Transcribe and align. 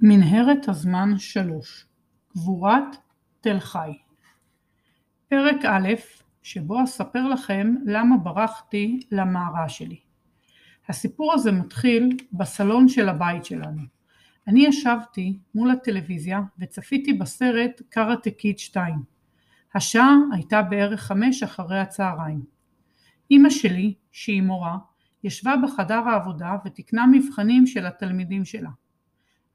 מנהרת 0.00 0.68
הזמן 0.68 1.18
3 1.18 1.86
גבורת 2.32 2.96
תל 3.40 3.60
חי 3.60 3.92
פרק 5.28 5.64
א' 5.64 5.88
שבו 6.42 6.84
אספר 6.84 7.28
לכם 7.28 7.74
למה 7.86 8.16
ברחתי 8.16 9.00
למערה 9.12 9.68
שלי. 9.68 10.00
הסיפור 10.88 11.34
הזה 11.34 11.52
מתחיל 11.52 12.16
בסלון 12.32 12.88
של 12.88 13.08
הבית 13.08 13.44
שלנו. 13.44 13.82
אני 14.48 14.66
ישבתי 14.66 15.38
מול 15.54 15.70
הטלוויזיה 15.70 16.40
וצפיתי 16.58 17.12
בסרט 17.12 17.82
קראטה 17.88 18.30
קיד 18.30 18.58
2. 18.58 18.94
השעה 19.74 20.14
הייתה 20.32 20.62
בערך 20.62 21.00
חמש 21.00 21.42
אחרי 21.42 21.78
הצהריים. 21.78 22.44
אמא 23.30 23.50
שלי, 23.50 23.94
שהיא 24.12 24.42
מורה, 24.42 24.78
ישבה 25.24 25.54
בחדר 25.64 26.08
העבודה 26.08 26.56
ותיקנה 26.64 27.06
מבחנים 27.12 27.66
של 27.66 27.86
התלמידים 27.86 28.44
שלה. 28.44 28.70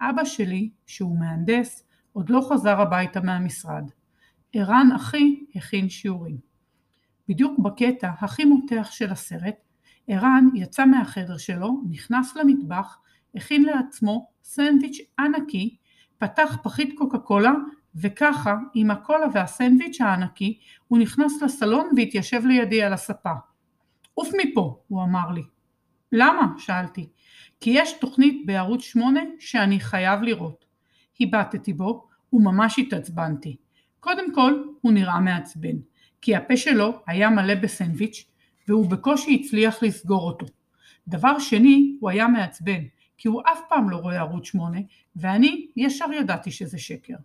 אבא 0.01 0.25
שלי, 0.25 0.69
שהוא 0.85 1.19
מהנדס, 1.19 1.87
עוד 2.13 2.29
לא 2.29 2.41
חזר 2.49 2.81
הביתה 2.81 3.21
מהמשרד. 3.21 3.83
ערן 4.53 4.89
אחי 4.95 5.43
הכין 5.55 5.89
שיעורים. 5.89 6.37
בדיוק 7.27 7.59
בקטע 7.59 8.11
הכי 8.19 8.45
מותח 8.45 8.87
של 8.91 9.11
הסרט, 9.11 9.55
ערן 10.07 10.47
יצא 10.53 10.85
מהחדר 10.85 11.37
שלו, 11.37 11.81
נכנס 11.89 12.35
למטבח, 12.35 12.97
הכין 13.35 13.63
לעצמו 13.63 14.27
סנדוויץ' 14.43 14.97
ענקי, 15.19 15.77
פתח 16.17 16.57
פחית 16.63 16.93
קוקה 16.97 17.17
קולה 17.19 17.51
וככה 17.95 18.57
עם 18.73 18.91
הקולה 18.91 19.25
והסנדוויץ' 19.33 20.01
הענקי 20.01 20.59
הוא 20.87 20.99
נכנס 20.99 21.41
לסלון 21.41 21.89
והתיישב 21.95 22.45
לידי 22.45 22.83
על 22.83 22.93
הספה. 22.93 23.33
עוף 24.13 24.29
מפה, 24.37 24.81
הוא 24.87 25.03
אמר 25.03 25.31
לי. 25.31 25.41
למה? 26.11 26.53
שאלתי. 26.57 27.09
כי 27.59 27.69
יש 27.69 27.93
תוכנית 27.93 28.45
בערוץ 28.45 28.81
8 28.81 29.19
שאני 29.39 29.79
חייב 29.79 30.21
לראות. 30.21 30.65
הבטתי 31.19 31.73
בו 31.73 32.07
וממש 32.33 32.79
התעצבנתי. 32.79 33.57
קודם 33.99 34.33
כל 34.33 34.63
הוא 34.81 34.91
נראה 34.91 35.19
מעצבן, 35.19 35.75
כי 36.21 36.35
הפה 36.35 36.57
שלו 36.57 37.01
היה 37.07 37.29
מלא 37.29 37.55
בסנדוויץ' 37.55 38.25
והוא 38.67 38.89
בקושי 38.89 39.41
הצליח 39.41 39.83
לסגור 39.83 40.27
אותו. 40.27 40.45
דבר 41.07 41.39
שני, 41.39 41.95
הוא 41.99 42.09
היה 42.09 42.27
מעצבן, 42.27 42.83
כי 43.17 43.27
הוא 43.27 43.41
אף 43.41 43.59
פעם 43.69 43.89
לא 43.89 43.97
רואה 43.97 44.19
ערוץ 44.19 44.45
8 44.45 44.79
ואני 45.15 45.67
ישר 45.75 46.05
ידעתי 46.13 46.51
שזה 46.51 46.77
שקר. 46.77 47.15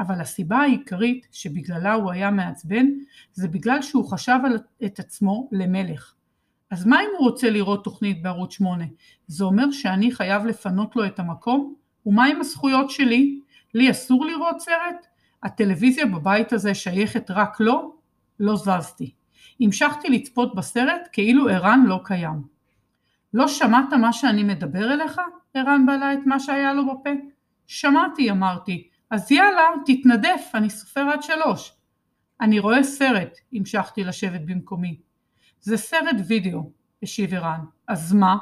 אבל 0.00 0.20
הסיבה 0.20 0.56
העיקרית 0.56 1.26
שבגללה 1.32 1.92
הוא 1.92 2.10
היה 2.10 2.30
מעצבן 2.30 2.86
זה 3.32 3.48
בגלל 3.48 3.82
שהוא 3.82 4.10
חשב 4.10 4.38
את 4.84 4.98
עצמו 4.98 5.48
למלך. 5.52 6.14
אז 6.70 6.86
מה 6.86 7.00
אם 7.00 7.08
הוא 7.18 7.28
רוצה 7.28 7.50
לראות 7.50 7.84
תוכנית 7.84 8.22
בערוץ 8.22 8.52
8? 8.52 8.84
זה 9.26 9.44
אומר 9.44 9.70
שאני 9.70 10.12
חייב 10.12 10.46
לפנות 10.46 10.96
לו 10.96 11.06
את 11.06 11.18
המקום? 11.18 11.74
ומה 12.06 12.26
עם 12.26 12.40
הזכויות 12.40 12.90
שלי? 12.90 13.40
לי 13.74 13.90
אסור 13.90 14.26
לראות 14.26 14.60
סרט? 14.60 15.06
הטלוויזיה 15.42 16.06
בבית 16.06 16.52
הזה 16.52 16.74
שייכת 16.74 17.30
רק 17.30 17.60
לו? 17.60 17.96
לא 18.40 18.56
זזתי. 18.56 19.12
המשכתי 19.60 20.08
לצפות 20.08 20.54
בסרט 20.54 21.08
כאילו 21.12 21.48
ערן 21.48 21.84
לא 21.86 22.00
קיים. 22.04 22.42
לא 23.34 23.48
שמעת 23.48 23.92
מה 23.92 24.12
שאני 24.12 24.42
מדבר 24.42 24.92
אליך? 24.92 25.20
ערן 25.54 25.86
בלע 25.86 26.12
את 26.12 26.26
מה 26.26 26.40
שהיה 26.40 26.72
לו 26.72 26.86
בפה. 26.86 27.10
שמעתי, 27.66 28.30
אמרתי. 28.30 28.88
אז 29.10 29.32
יאללה, 29.32 29.68
תתנדף, 29.86 30.50
אני 30.54 30.70
סופר 30.70 31.00
עד 31.00 31.22
שלוש. 31.22 31.72
אני 32.40 32.58
רואה 32.58 32.82
סרט, 32.82 33.38
המשכתי 33.52 34.04
לשבת 34.04 34.40
במקומי. 34.40 35.07
זה 35.60 35.76
סרט 35.76 36.16
וידאו, 36.26 36.70
השיב 37.02 37.34
ערן. 37.34 37.60
אז 37.88 38.12
מה? 38.12 38.36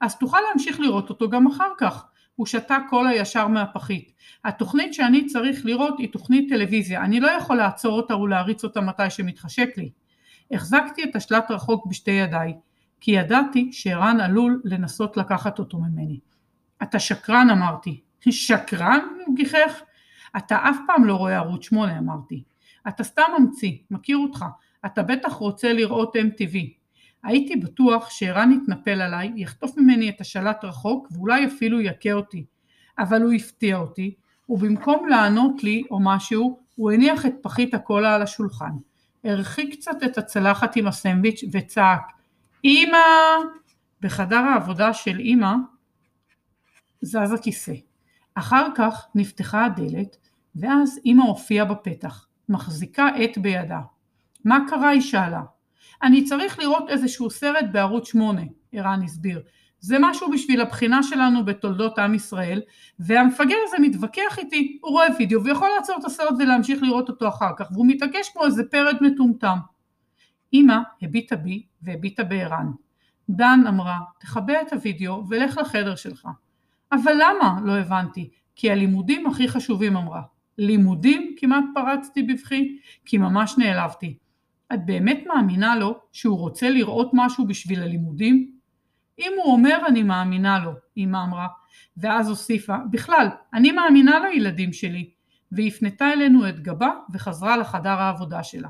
אז 0.00 0.18
תוכל 0.18 0.38
להמשיך 0.48 0.80
לראות 0.80 1.08
אותו 1.08 1.30
גם 1.30 1.46
אחר 1.46 1.70
כך. 1.78 2.06
הוא 2.36 2.46
שתה 2.46 2.76
קולה 2.90 3.14
ישר 3.14 3.48
מהפחית. 3.48 4.12
התוכנית 4.44 4.94
שאני 4.94 5.26
צריך 5.26 5.66
לראות 5.66 5.98
היא 5.98 6.12
תוכנית 6.12 6.48
טלוויזיה. 6.48 7.04
אני 7.04 7.20
לא 7.20 7.30
יכול 7.30 7.56
לעצור 7.56 7.96
אותה 7.96 8.16
ולהריץ 8.16 8.64
אותה 8.64 8.80
מתי 8.80 9.10
שמתחשק 9.10 9.68
לי. 9.76 9.90
החזקתי 10.50 11.04
את 11.04 11.16
השלט 11.16 11.50
רחוק 11.50 11.86
בשתי 11.86 12.10
ידיי, 12.10 12.54
כי 13.00 13.10
ידעתי 13.10 13.72
שערן 13.72 14.20
עלול 14.20 14.62
לנסות 14.64 15.16
לקחת 15.16 15.58
אותו 15.58 15.78
ממני. 15.78 16.20
אתה 16.82 16.98
שקרן 16.98 17.50
אמרתי. 17.50 18.00
שקרן? 18.30 19.00
הוא 19.26 19.36
גיחך. 19.36 19.82
אתה 20.36 20.56
אף 20.70 20.76
פעם 20.86 21.04
לא 21.04 21.14
רואה 21.14 21.36
ערוץ 21.36 21.64
8 21.64 21.98
אמרתי. 21.98 22.42
אתה 22.88 23.04
סתם 23.04 23.22
ממציא, 23.38 23.72
מכיר 23.90 24.16
אותך. 24.16 24.44
אתה 24.86 25.02
בטח 25.02 25.32
רוצה 25.32 25.72
לראות 25.72 26.16
MTV. 26.16 26.56
הייתי 27.22 27.56
בטוח 27.56 28.10
שערן 28.10 28.52
יתנפל 28.52 29.00
עליי, 29.00 29.32
יחטוף 29.36 29.78
ממני 29.78 30.08
את 30.08 30.20
השלט 30.20 30.64
רחוק 30.64 31.08
ואולי 31.10 31.46
אפילו 31.46 31.80
יכה 31.80 32.12
אותי. 32.12 32.44
אבל 32.98 33.22
הוא 33.22 33.32
הפתיע 33.32 33.76
אותי, 33.76 34.14
ובמקום 34.48 35.08
לענות 35.08 35.64
לי 35.64 35.82
או 35.90 35.98
משהו, 36.02 36.58
הוא 36.76 36.92
הניח 36.92 37.26
את 37.26 37.32
פחית 37.42 37.74
הקולה 37.74 38.14
על 38.14 38.22
השולחן. 38.22 38.72
הרחיק 39.24 39.74
קצת 39.74 39.96
את 40.04 40.18
הצלחת 40.18 40.76
עם 40.76 40.86
הסנדוויץ' 40.86 41.44
וצעק 41.52 42.12
אמא! 42.64 42.98
בחדר 44.00 44.36
העבודה 44.36 44.92
של 44.92 45.20
אמא 45.20 45.54
זז 47.02 47.32
הכיסא. 47.32 47.74
אחר 48.34 48.66
כך 48.74 49.06
נפתחה 49.14 49.64
הדלת 49.64 50.16
ואז 50.56 51.00
אמא 51.06 51.22
הופיעה 51.22 51.64
בפתח, 51.64 52.26
מחזיקה 52.48 53.08
עט 53.08 53.38
בידה. 53.38 53.80
מה 54.46 54.58
קרה? 54.68 54.88
היא 54.88 55.00
שאלה. 55.00 55.42
אני 56.02 56.24
צריך 56.24 56.58
לראות 56.58 56.88
איזשהו 56.88 57.30
סרט 57.30 57.64
בערוץ 57.72 58.08
8, 58.08 58.42
ערן 58.72 59.02
הסביר. 59.02 59.42
זה 59.80 59.96
משהו 60.00 60.30
בשביל 60.30 60.60
הבחינה 60.60 61.02
שלנו 61.02 61.44
בתולדות 61.44 61.98
עם 61.98 62.14
ישראל, 62.14 62.60
והמפגר 62.98 63.56
הזה 63.66 63.76
מתווכח 63.80 64.38
איתי, 64.38 64.78
הוא 64.82 64.90
רואה 64.90 65.06
וידאו 65.18 65.44
ויכול 65.44 65.68
לעצור 65.76 65.96
את 66.00 66.04
הסרט 66.04 66.34
ולהמשיך 66.38 66.82
לראות 66.82 67.08
אותו 67.08 67.28
אחר 67.28 67.50
כך, 67.56 67.66
והוא 67.72 67.86
מתעקש 67.88 68.28
כמו 68.32 68.44
איזה 68.44 68.64
פרד 68.64 68.96
מטומטם. 69.00 69.58
אמא 70.52 70.76
הביטה 71.02 71.36
בי 71.36 71.62
והביטה 71.82 72.24
בערן. 72.24 72.66
דן 73.30 73.60
אמרה, 73.68 73.98
תכבה 74.20 74.62
את 74.62 74.72
הוידאו 74.72 75.28
ולך 75.28 75.58
לחדר 75.58 75.94
שלך. 75.94 76.28
אבל 76.92 77.12
למה? 77.12 77.58
לא 77.64 77.72
הבנתי. 77.72 78.30
כי 78.56 78.70
הלימודים 78.70 79.26
הכי 79.26 79.48
חשובים 79.48 79.96
אמרה. 79.96 80.22
לימודים? 80.58 81.34
כמעט 81.38 81.64
פרצתי 81.74 82.22
בבכי, 82.22 82.78
כי 83.04 83.18
ממש 83.18 83.54
נעלבתי. 83.58 84.16
את 84.74 84.86
באמת 84.86 85.24
מאמינה 85.26 85.76
לו 85.76 85.98
שהוא 86.12 86.38
רוצה 86.38 86.70
לראות 86.70 87.10
משהו 87.12 87.46
בשביל 87.46 87.82
הלימודים? 87.82 88.50
אם 89.18 89.32
הוא 89.36 89.52
אומר 89.52 89.78
אני 89.88 90.02
מאמינה 90.02 90.58
לו, 90.58 90.72
אמא 90.96 91.24
אמרה, 91.28 91.46
ואז 91.96 92.28
הוסיפה, 92.28 92.76
בכלל, 92.90 93.28
אני 93.54 93.72
מאמינה 93.72 94.18
לילדים 94.18 94.72
שלי, 94.72 95.10
והפנתה 95.52 96.12
אלינו 96.12 96.48
את 96.48 96.60
גבה 96.60 96.90
וחזרה 97.12 97.56
לחדר 97.56 97.90
העבודה 97.90 98.42
שלה. 98.42 98.68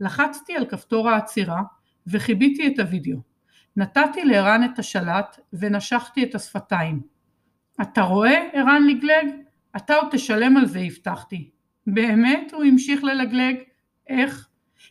לחצתי 0.00 0.56
על 0.56 0.66
כפתור 0.66 1.10
העצירה 1.10 1.62
וכיביתי 2.06 2.66
את 2.66 2.78
הוידאו. 2.78 3.18
נתתי 3.76 4.24
לערן 4.24 4.64
את 4.64 4.78
השלט 4.78 5.40
ונשכתי 5.52 6.24
את 6.24 6.34
השפתיים. 6.34 7.00
אתה 7.82 8.02
רואה? 8.02 8.48
ערן 8.52 8.86
לגלג? 8.86 9.26
אתה 9.76 9.94
עוד 9.94 10.08
תשלם 10.10 10.56
על 10.56 10.66
זה, 10.66 10.78
הבטחתי. 10.78 11.50
באמת? 11.86 12.52
הוא 12.52 12.64
המשיך 12.64 13.04
ללגלג. 13.04 13.56
איך? 14.08 14.48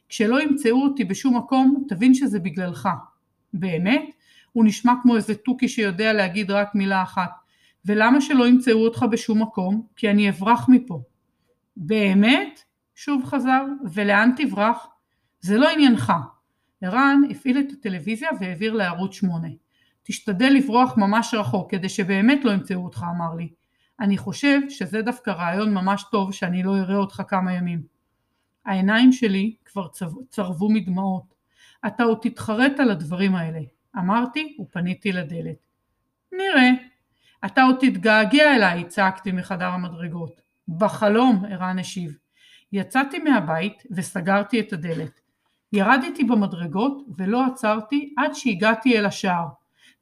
כשלא 0.09 0.41
ימצאו 0.41 0.83
אותי 0.83 1.03
בשום 1.03 1.37
מקום, 1.37 1.85
תבין 1.87 2.13
שזה 2.13 2.39
בגללך. 2.39 2.89
באמת? 3.53 4.03
הוא 4.51 4.65
נשמע 4.65 4.93
כמו 5.01 5.15
איזה 5.15 5.35
תוכי 5.35 5.67
שיודע 5.67 6.13
להגיד 6.13 6.51
רק 6.51 6.75
מילה 6.75 7.03
אחת. 7.03 7.31
ולמה 7.85 8.21
שלא 8.21 8.47
ימצאו 8.47 8.85
אותך 8.85 9.05
בשום 9.11 9.41
מקום? 9.41 9.87
כי 9.95 10.09
אני 10.09 10.29
אברח 10.29 10.69
מפה. 10.69 11.01
באמת? 11.77 12.61
שוב 12.95 13.25
חזר, 13.25 13.65
ולאן 13.93 14.31
תברח? 14.37 14.87
זה 15.41 15.57
לא 15.57 15.69
עניינך. 15.69 16.13
ערן 16.81 17.21
הפעיל 17.29 17.59
את 17.59 17.71
הטלוויזיה 17.71 18.29
והעביר 18.39 18.73
לערוץ 18.73 19.13
8. 19.13 19.47
תשתדל 20.03 20.49
לברוח 20.49 20.97
ממש 20.97 21.33
רחוק 21.33 21.71
כדי 21.71 21.89
שבאמת 21.89 22.45
לא 22.45 22.51
ימצאו 22.51 22.83
אותך, 22.83 23.05
אמר 23.15 23.35
לי. 23.35 23.49
אני 23.99 24.17
חושב 24.17 24.59
שזה 24.69 25.01
דווקא 25.01 25.29
רעיון 25.29 25.73
ממש 25.73 26.05
טוב 26.11 26.33
שאני 26.33 26.63
לא 26.63 26.77
אראה 26.77 26.95
אותך 26.95 27.21
כמה 27.27 27.53
ימים. 27.53 27.81
העיניים 28.65 29.11
שלי 29.11 29.55
כבר 29.65 29.87
צרבו 30.29 30.69
מדמעות. 30.69 31.33
אתה 31.87 32.03
עוד 32.03 32.17
תתחרט 32.21 32.79
על 32.79 32.91
הדברים 32.91 33.35
האלה. 33.35 33.59
אמרתי 33.97 34.57
ופניתי 34.59 35.11
לדלת. 35.11 35.57
נראה. 36.31 36.69
אתה 37.45 37.63
עוד 37.63 37.75
תתגעגע 37.79 38.55
אליי, 38.55 38.83
צעקתי 38.83 39.31
מחדר 39.31 39.67
המדרגות. 39.67 40.41
בחלום, 40.67 41.45
ערן 41.45 41.79
השיב. 41.79 42.17
יצאתי 42.71 43.19
מהבית 43.19 43.83
וסגרתי 43.91 44.59
את 44.59 44.73
הדלת. 44.73 45.21
ירדתי 45.73 46.23
במדרגות 46.23 47.05
ולא 47.17 47.45
עצרתי 47.45 48.13
עד 48.17 48.33
שהגעתי 48.33 48.99
אל 48.99 49.05
השער. 49.05 49.47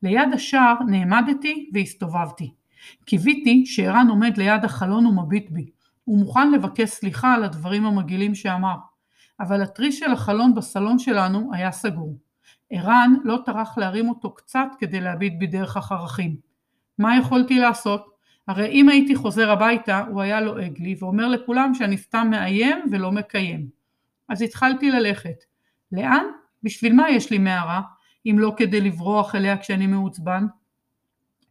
ליד 0.04 0.34
השער 0.34 0.76
נעמדתי 0.88 1.70
והסתובבתי. 1.74 2.54
קיוויתי 3.06 3.66
שערן 3.66 4.08
עומד 4.10 4.38
ליד 4.38 4.66
החלון 4.66 5.06
ומביט 5.06 5.50
בי. 5.50 5.70
הוא 6.10 6.18
מוכן 6.18 6.52
לבקש 6.52 6.90
סליחה 6.90 7.34
על 7.34 7.44
הדברים 7.44 7.86
המגעילים 7.86 8.36
שאמר. 8.36 8.76
אבל 9.40 9.62
התריס 9.62 10.00
של 10.00 10.12
החלון 10.12 10.56
בסלון 10.56 11.00
שלנו 11.00 11.50
היה 11.54 11.72
סגור. 11.72 12.18
ערן 12.70 13.14
לא 13.24 13.40
טרח 13.46 13.78
להרים 13.78 14.10
אותו 14.10 14.36
קצת 14.36 14.68
כדי 14.80 15.02
להביט 15.02 15.34
בי 15.38 15.48
דרך 15.48 15.78
החרכים. 15.78 16.36
מה 16.98 17.18
יכולתי 17.18 17.60
לעשות? 17.60 18.06
הרי 18.48 18.68
אם 18.68 18.90
הייתי 18.90 19.16
חוזר 19.16 19.52
הביתה 19.52 20.00
הוא 20.00 20.22
היה 20.22 20.42
לועג 20.42 20.80
לי 20.80 20.96
ואומר 21.00 21.28
לכולם 21.28 21.74
שאני 21.74 21.98
סתם 21.98 22.28
מאיים 22.32 22.78
ולא 22.92 23.12
מקיים. 23.12 23.68
אז 24.30 24.42
התחלתי 24.42 24.92
ללכת. 24.92 25.44
לאן? 25.92 26.26
בשביל 26.64 26.94
מה 26.94 27.10
יש 27.10 27.32
לי 27.32 27.38
מערה, 27.38 27.82
אם 28.26 28.36
לא 28.40 28.54
כדי 28.58 28.82
לברוח 28.82 29.36
אליה 29.36 29.58
כשאני 29.58 29.88
מעוצבן? 29.88 30.46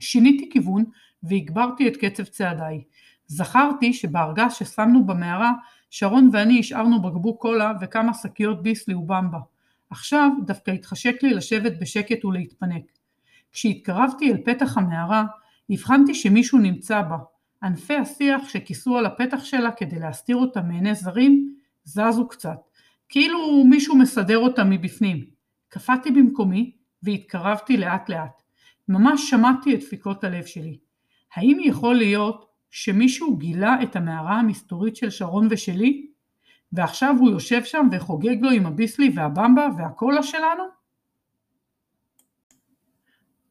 שיניתי 0.01 0.51
כיוון 0.51 0.85
והגברתי 1.23 1.89
את 1.89 1.97
קצב 1.97 2.25
צעדיי. 2.25 2.83
זכרתי 3.29 3.93
שבארגז 3.93 4.53
ששמנו 4.53 5.07
במערה, 5.07 5.53
שרון 5.91 6.31
ואני 6.33 6.61
השארנו 6.61 7.03
בקבוק 7.03 7.43
קולה 7.43 7.73
וכמה 7.81 8.15
שקיות 8.15 8.63
ביסלי 8.63 8.95
ובמבה. 8.95 9.39
עכשיו 9.91 10.31
דווקא 10.47 10.71
התחשק 10.71 11.23
לי 11.23 11.35
לשבת 11.35 11.73
בשקט 11.81 12.25
ולהתפנק. 12.25 12.83
כשהתקרבתי 13.53 14.33
אל 14.33 14.37
פתח 14.45 14.79
המערה, 14.79 15.25
הבחנתי 15.71 16.15
שמישהו 16.15 16.59
נמצא 16.59 17.03
בה. 17.03 17.17
ענפי 17.63 17.97
השיח 17.97 18.49
שכיסו 18.49 18.99
על 18.99 19.07
הפתח 19.07 19.45
שלה 19.45 19.71
כדי 19.73 19.99
להסתיר 19.99 20.37
אותה 20.37 20.63
מעיני 20.63 20.95
זרים, 20.95 21.55
זזו 21.85 22.29
קצת, 22.29 22.59
כאילו 23.09 23.65
מישהו 23.65 23.97
מסדר 23.97 24.39
אותה 24.39 24.65
מבפנים. 24.65 25.25
קפאתי 25.69 26.11
במקומי 26.11 26.73
והתקרבתי 27.03 27.77
לאט 27.77 28.09
לאט. 28.09 28.43
ממש 28.89 29.31
שמעתי 29.31 29.75
את 29.75 29.81
דפיקות 29.81 30.25
הלב 30.25 30.45
שלי. 30.45 30.79
האם 31.35 31.59
יכול 31.65 31.95
להיות 31.95 32.48
שמישהו 32.71 33.37
גילה 33.37 33.83
את 33.83 33.97
המערה 33.97 34.39
המסתורית 34.39 34.97
של 34.97 35.11
שרון 35.11 35.49
ושלי? 35.51 36.07
ועכשיו 36.73 37.15
הוא 37.19 37.31
יושב 37.31 37.65
שם 37.65 37.89
וחוגג 37.93 38.37
לו 38.41 38.51
עם 38.51 38.67
הביסלי 38.67 39.13
והבמבה 39.15 39.69
והקולה 39.79 40.23
שלנו? 40.23 40.65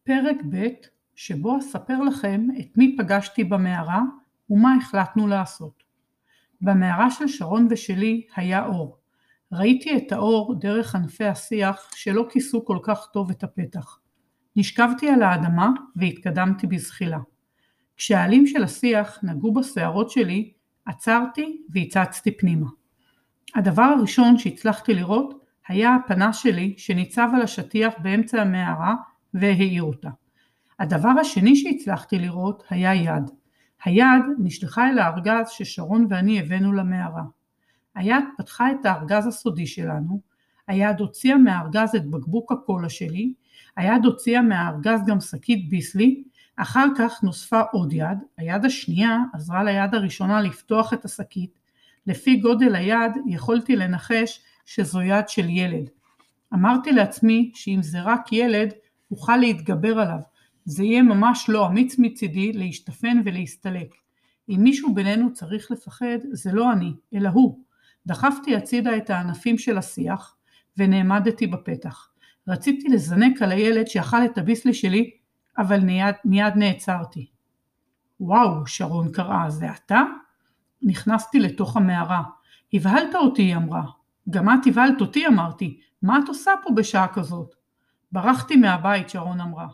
פרק 0.03 0.37
ב' 0.49 0.67
שבו 1.15 1.59
אספר 1.59 2.01
לכם 2.01 2.47
את 2.59 2.77
מי 2.77 2.95
פגשתי 2.97 3.43
במערה 3.43 4.01
ומה 4.49 4.75
החלטנו 4.75 5.27
לעשות. 5.27 5.83
במערה 6.61 7.11
של 7.11 7.27
שרון 7.27 7.67
ושלי 7.69 8.27
היה 8.35 8.65
אור. 8.65 8.97
ראיתי 9.51 9.97
את 9.97 10.11
האור 10.11 10.55
דרך 10.59 10.95
ענפי 10.95 11.25
השיח 11.25 11.89
שלא 11.95 12.27
כיסו 12.29 12.65
כל 12.65 12.77
כך 12.83 13.07
טוב 13.13 13.29
את 13.29 13.43
הפתח. 13.43 13.99
נשכבתי 14.55 15.09
על 15.09 15.23
האדמה 15.23 15.69
והתקדמתי 15.95 16.67
בזחילה. 16.67 17.19
כשהעלים 17.97 18.47
של 18.47 18.63
השיח 18.63 19.19
נגעו 19.23 19.53
בשערות 19.53 20.09
שלי, 20.09 20.53
עצרתי 20.85 21.61
והצצתי 21.69 22.37
פנימה. 22.37 22.67
הדבר 23.55 23.81
הראשון 23.81 24.37
שהצלחתי 24.37 24.93
לראות 24.93 25.45
היה 25.67 25.95
הפנס 25.95 26.37
שלי 26.37 26.73
שניצב 26.77 27.29
על 27.35 27.41
השטיח 27.41 27.93
באמצע 27.99 28.41
המערה 28.41 28.95
והאיר 29.33 29.83
אותה. 29.83 30.09
הדבר 30.79 31.09
השני 31.21 31.55
שהצלחתי 31.55 32.19
לראות 32.19 32.63
היה 32.69 32.95
יד. 32.95 33.31
היד 33.83 34.23
נשלחה 34.39 34.89
אל 34.89 34.99
הארגז 34.99 35.49
ששרון 35.49 36.07
ואני 36.09 36.39
הבאנו 36.39 36.73
למערה. 36.73 37.23
היד 37.95 38.23
פתחה 38.37 38.71
את 38.71 38.85
הארגז 38.85 39.27
הסודי 39.27 39.67
שלנו, 39.67 40.21
היד 40.67 40.99
הוציאה 40.99 41.37
מהארגז 41.37 41.95
את 41.95 42.09
בקבוק 42.09 42.51
הקולה 42.51 42.89
שלי, 42.89 43.33
היד 43.75 44.05
הוציאה 44.05 44.41
מהארגז 44.41 44.99
גם 45.07 45.21
שקית 45.21 45.69
ביסלי, 45.69 46.23
אחר 46.57 46.85
כך 46.97 47.23
נוספה 47.23 47.61
עוד 47.61 47.93
יד, 47.93 48.17
היד 48.37 48.65
השנייה 48.65 49.17
עזרה 49.33 49.63
ליד 49.63 49.95
הראשונה 49.95 50.41
לפתוח 50.41 50.93
את 50.93 51.05
השקית, 51.05 51.59
לפי 52.07 52.35
גודל 52.35 52.75
היד 52.75 53.11
יכולתי 53.27 53.75
לנחש 53.75 54.41
שזו 54.65 55.01
יד 55.01 55.29
של 55.29 55.49
ילד. 55.49 55.89
אמרתי 56.53 56.91
לעצמי 56.91 57.51
שאם 57.53 57.79
זה 57.81 58.01
רק 58.01 58.33
ילד, 58.33 58.73
אוכל 59.11 59.37
להתגבר 59.37 59.99
עליו, 59.99 60.19
זה 60.65 60.83
יהיה 60.83 61.01
ממש 61.01 61.45
לא 61.49 61.67
אמיץ 61.67 61.95
מצידי 61.99 62.53
להשתפן 62.53 63.21
ולהסתלק. 63.25 63.95
אם 64.49 64.59
מישהו 64.59 64.93
בינינו 64.93 65.33
צריך 65.33 65.71
לפחד, 65.71 66.17
זה 66.31 66.51
לא 66.53 66.71
אני, 66.71 66.93
אלא 67.13 67.29
הוא. 67.29 67.59
דחפתי 68.05 68.55
הצידה 68.55 68.97
את 68.97 69.09
הענפים 69.09 69.57
של 69.57 69.77
השיח, 69.77 70.35
ונעמדתי 70.77 71.47
בפתח. 71.47 72.09
רציתי 72.47 72.87
לזנק 72.87 73.41
על 73.41 73.51
הילד 73.51 73.87
שאכל 73.87 74.25
את 74.25 74.37
הביסלי 74.37 74.73
שלי, 74.73 75.11
אבל 75.57 75.79
מיד, 75.79 76.15
מיד 76.25 76.53
נעצרתי. 76.55 77.27
וואו, 78.19 78.67
שרון 78.67 79.11
קראה, 79.11 79.49
זה 79.49 79.71
אתה? 79.71 80.01
נכנסתי 80.81 81.39
לתוך 81.39 81.77
המערה. 81.77 82.23
הבהלת 82.73 83.15
אותי, 83.15 83.41
היא 83.41 83.55
אמרה. 83.55 83.83
גם 84.29 84.49
את 84.49 84.67
הבהלת 84.67 85.01
אותי, 85.01 85.27
אמרתי. 85.27 85.79
מה 86.01 86.19
את 86.23 86.27
עושה 86.27 86.51
פה 86.63 86.69
בשעה 86.75 87.07
כזאת? 87.07 87.55
ברחתי 88.11 88.55
מהבית, 88.55 89.09
שרון 89.09 89.41
אמרה. 89.41 89.67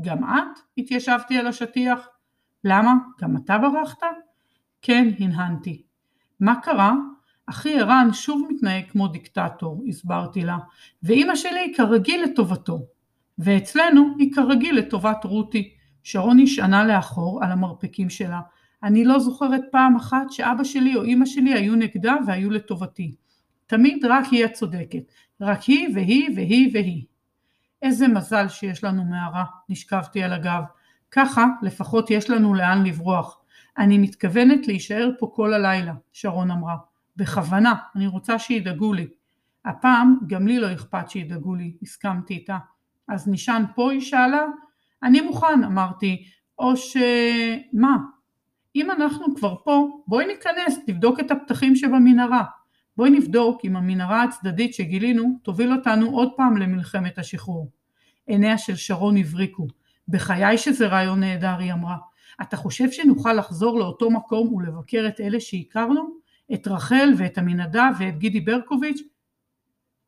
גם 0.00 0.24
את? 0.24 0.58
התיישבתי 0.78 1.38
על 1.38 1.46
השטיח. 1.46 2.08
למה? 2.64 2.94
גם 3.20 3.36
אתה 3.36 3.58
ברחת? 3.58 4.06
כן, 4.82 5.08
הנהנתי. 5.18 5.82
מה 6.40 6.60
קרה? 6.62 6.92
אחי 7.46 7.80
ערן 7.80 8.08
שוב 8.12 8.48
מתנהג 8.50 8.84
כמו 8.90 9.08
דיקטטור, 9.08 9.84
הסברתי 9.88 10.44
לה, 10.44 10.58
ואימא 11.02 11.36
שלי 11.36 11.72
כרגיל 11.76 12.24
לטובתו. 12.24 12.78
ואצלנו 13.38 14.14
היא 14.18 14.32
כרגיל 14.32 14.78
לטובת 14.78 15.24
רותי. 15.24 15.74
שרון 16.02 16.40
נשענה 16.40 16.84
לאחור 16.84 17.44
על 17.44 17.52
המרפקים 17.52 18.10
שלה. 18.10 18.40
אני 18.82 19.04
לא 19.04 19.18
זוכרת 19.18 19.60
פעם 19.72 19.96
אחת 19.96 20.30
שאבא 20.30 20.64
שלי 20.64 20.96
או 20.96 21.02
אימא 21.02 21.26
שלי 21.26 21.54
היו 21.54 21.74
נגדה 21.76 22.14
והיו 22.26 22.50
לטובתי. 22.50 23.14
תמיד 23.66 24.04
רק 24.04 24.24
היא 24.30 24.44
הצודקת. 24.44 25.12
רק 25.40 25.62
היא 25.62 25.88
והיא 25.94 26.30
והיא 26.36 26.70
והיא. 26.72 27.04
איזה 27.82 28.08
מזל 28.08 28.48
שיש 28.48 28.84
לנו 28.84 29.04
מערה, 29.04 29.44
נשכבתי 29.68 30.22
על 30.22 30.32
הגב. 30.32 30.62
ככה 31.10 31.46
לפחות 31.62 32.10
יש 32.10 32.30
לנו 32.30 32.54
לאן 32.54 32.86
לברוח. 32.86 33.40
אני 33.78 33.98
מתכוונת 33.98 34.66
להישאר 34.66 35.10
פה 35.18 35.32
כל 35.34 35.54
הלילה, 35.54 35.94
שרון 36.12 36.50
אמרה. 36.50 36.76
בכוונה, 37.16 37.74
אני 37.96 38.06
רוצה 38.06 38.38
שידאגו 38.38 38.92
לי. 38.92 39.06
הפעם 39.64 40.18
גם 40.26 40.46
לי 40.46 40.58
לא 40.58 40.72
אכפת 40.72 41.10
שידאגו 41.10 41.54
לי, 41.54 41.72
הסכמתי 41.82 42.34
איתה. 42.34 42.58
אז 43.08 43.28
נשען 43.28 43.64
פה? 43.74 43.92
היא 43.92 44.00
שאלה. 44.00 44.46
אני 45.02 45.20
מוכן, 45.20 45.64
אמרתי. 45.64 46.24
או 46.58 46.76
ש... 46.76 46.96
מה? 47.72 47.96
אם 48.76 48.90
אנחנו 48.90 49.34
כבר 49.36 49.54
פה, 49.64 50.02
בואי 50.06 50.26
ניכנס, 50.26 50.78
תבדוק 50.86 51.20
את 51.20 51.30
הפתחים 51.30 51.76
שבמנהרה. 51.76 52.44
בואי 52.96 53.10
נבדוק 53.10 53.64
אם 53.64 53.76
המנהרה 53.76 54.22
הצדדית 54.22 54.74
שגילינו 54.74 55.38
תוביל 55.42 55.72
אותנו 55.72 56.10
עוד 56.10 56.32
פעם 56.36 56.56
למלחמת 56.56 57.18
השחרור. 57.18 57.70
עיניה 58.26 58.58
של 58.58 58.76
שרון 58.76 59.16
הבריקו. 59.16 59.66
בחיי 60.08 60.58
שזה 60.58 60.86
רעיון 60.86 61.20
נהדר, 61.20 61.56
היא 61.58 61.72
אמרה. 61.72 61.96
אתה 62.42 62.56
חושב 62.56 62.90
שנוכל 62.90 63.32
לחזור 63.32 63.78
לאותו 63.78 64.10
מקום 64.10 64.54
ולבקר 64.54 65.04
את 65.08 65.20
אלה 65.20 65.40
שהכרנו? 65.40 66.18
את 66.54 66.68
רחל 66.68 67.12
ואת 67.16 67.38
עמינדב 67.38 67.92
ואת 67.98 68.18
גידי 68.18 68.40
ברקוביץ'? 68.40 69.02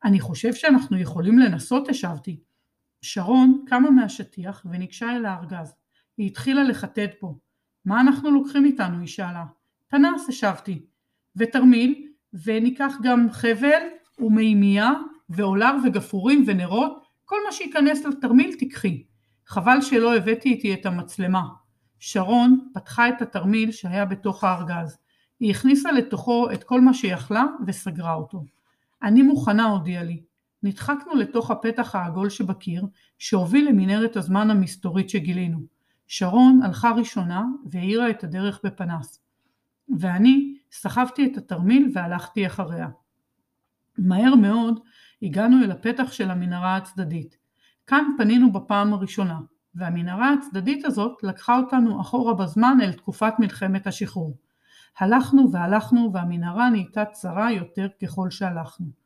אני 0.03 0.19
חושב 0.19 0.53
שאנחנו 0.53 0.97
יכולים 0.97 1.39
לנסות, 1.39 1.89
השבתי. 1.89 2.39
שרון 3.01 3.63
קמה 3.67 3.89
מהשטיח 3.91 4.65
וניגשה 4.69 5.15
אל 5.15 5.25
הארגז. 5.25 5.75
היא 6.17 6.27
התחילה 6.27 6.63
לחטט 6.63 7.11
פה. 7.19 7.35
מה 7.85 8.01
אנחנו 8.01 8.31
לוקחים 8.31 8.65
איתנו? 8.65 8.99
היא 8.99 9.07
שאלה. 9.07 9.45
פנס, 9.87 10.29
השבתי. 10.29 10.85
ותרמיל, 11.35 12.07
וניקח 12.45 12.93
גם 13.03 13.27
חבל 13.31 13.81
ומימייה 14.19 14.91
ועולר 15.29 15.75
וגפורים 15.83 16.43
ונרות, 16.47 17.07
כל 17.25 17.37
מה 17.45 17.51
שייכנס 17.51 18.05
לתרמיל 18.05 18.55
תיקחי. 18.59 19.03
חבל 19.47 19.81
שלא 19.81 20.15
הבאתי 20.15 20.49
איתי 20.49 20.73
את 20.73 20.85
המצלמה. 20.85 21.41
שרון 21.99 22.67
פתחה 22.73 23.09
את 23.09 23.21
התרמיל 23.21 23.71
שהיה 23.71 24.05
בתוך 24.05 24.43
הארגז. 24.43 24.97
היא 25.39 25.51
הכניסה 25.51 25.91
לתוכו 25.91 26.51
את 26.51 26.63
כל 26.63 26.81
מה 26.81 26.93
שיכלה 26.93 27.45
וסגרה 27.67 28.13
אותו. 28.13 28.43
אני 29.03 29.21
מוכנה, 29.21 29.65
הודיעה 29.65 30.03
לי. 30.03 30.21
נדחקנו 30.63 31.15
לתוך 31.15 31.51
הפתח 31.51 31.95
העגול 31.95 32.29
שבקיר, 32.29 32.85
שהוביל 33.17 33.69
למנהרת 33.69 34.15
הזמן 34.15 34.49
המסתורית 34.51 35.09
שגילינו. 35.09 35.59
שרון 36.07 36.59
הלכה 36.63 36.91
ראשונה 36.91 37.45
והאירה 37.65 38.09
את 38.09 38.23
הדרך 38.23 38.59
בפנס. 38.63 39.19
ואני 39.99 40.57
סחבתי 40.71 41.25
את 41.25 41.37
התרמיל 41.37 41.91
והלכתי 41.93 42.47
אחריה. 42.47 42.87
מהר 43.97 44.35
מאוד 44.35 44.79
הגענו 45.21 45.63
אל 45.63 45.71
הפתח 45.71 46.11
של 46.11 46.31
המנהרה 46.31 46.75
הצדדית. 46.75 47.37
כאן 47.87 48.05
פנינו 48.17 48.51
בפעם 48.51 48.93
הראשונה, 48.93 49.39
והמנהרה 49.75 50.33
הצדדית 50.33 50.85
הזאת 50.85 51.23
לקחה 51.23 51.57
אותנו 51.57 52.01
אחורה 52.01 52.33
בזמן 52.33 52.77
אל 52.81 52.93
תקופת 52.93 53.33
מלחמת 53.39 53.87
השחרור. 53.87 54.37
הלכנו 54.99 55.51
והלכנו 55.51 56.09
והמנהרה 56.13 56.69
נהייתה 56.69 57.05
צרה 57.05 57.51
יותר 57.51 57.87
ככל 58.01 58.29
שהלכנו. 58.29 59.00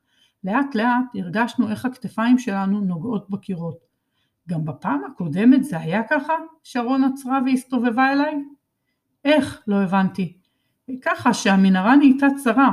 לאט 0.46 0.76
לאט 0.76 1.16
הרגשנו 1.16 1.70
איך 1.70 1.86
הכתפיים 1.86 2.38
שלנו 2.38 2.82
נוגעות 2.82 3.30
בקירות. 3.30 3.78
גם 4.50 4.66
בפעם 4.66 5.02
הקודמת 5.06 5.64
זה 5.64 5.80
היה 5.80 6.04
ככה? 6.10 6.34
שרון 6.64 7.04
עצרה 7.04 7.40
והסתובבה 7.46 8.12
אליי? 8.12 8.36
איך? 9.26 9.62
לא 9.68 9.82
הבנתי. 9.82 10.38
ככה 11.02 11.34
שהמנהרה 11.34 11.96
נהייתה 11.96 12.28
צרה. 12.44 12.72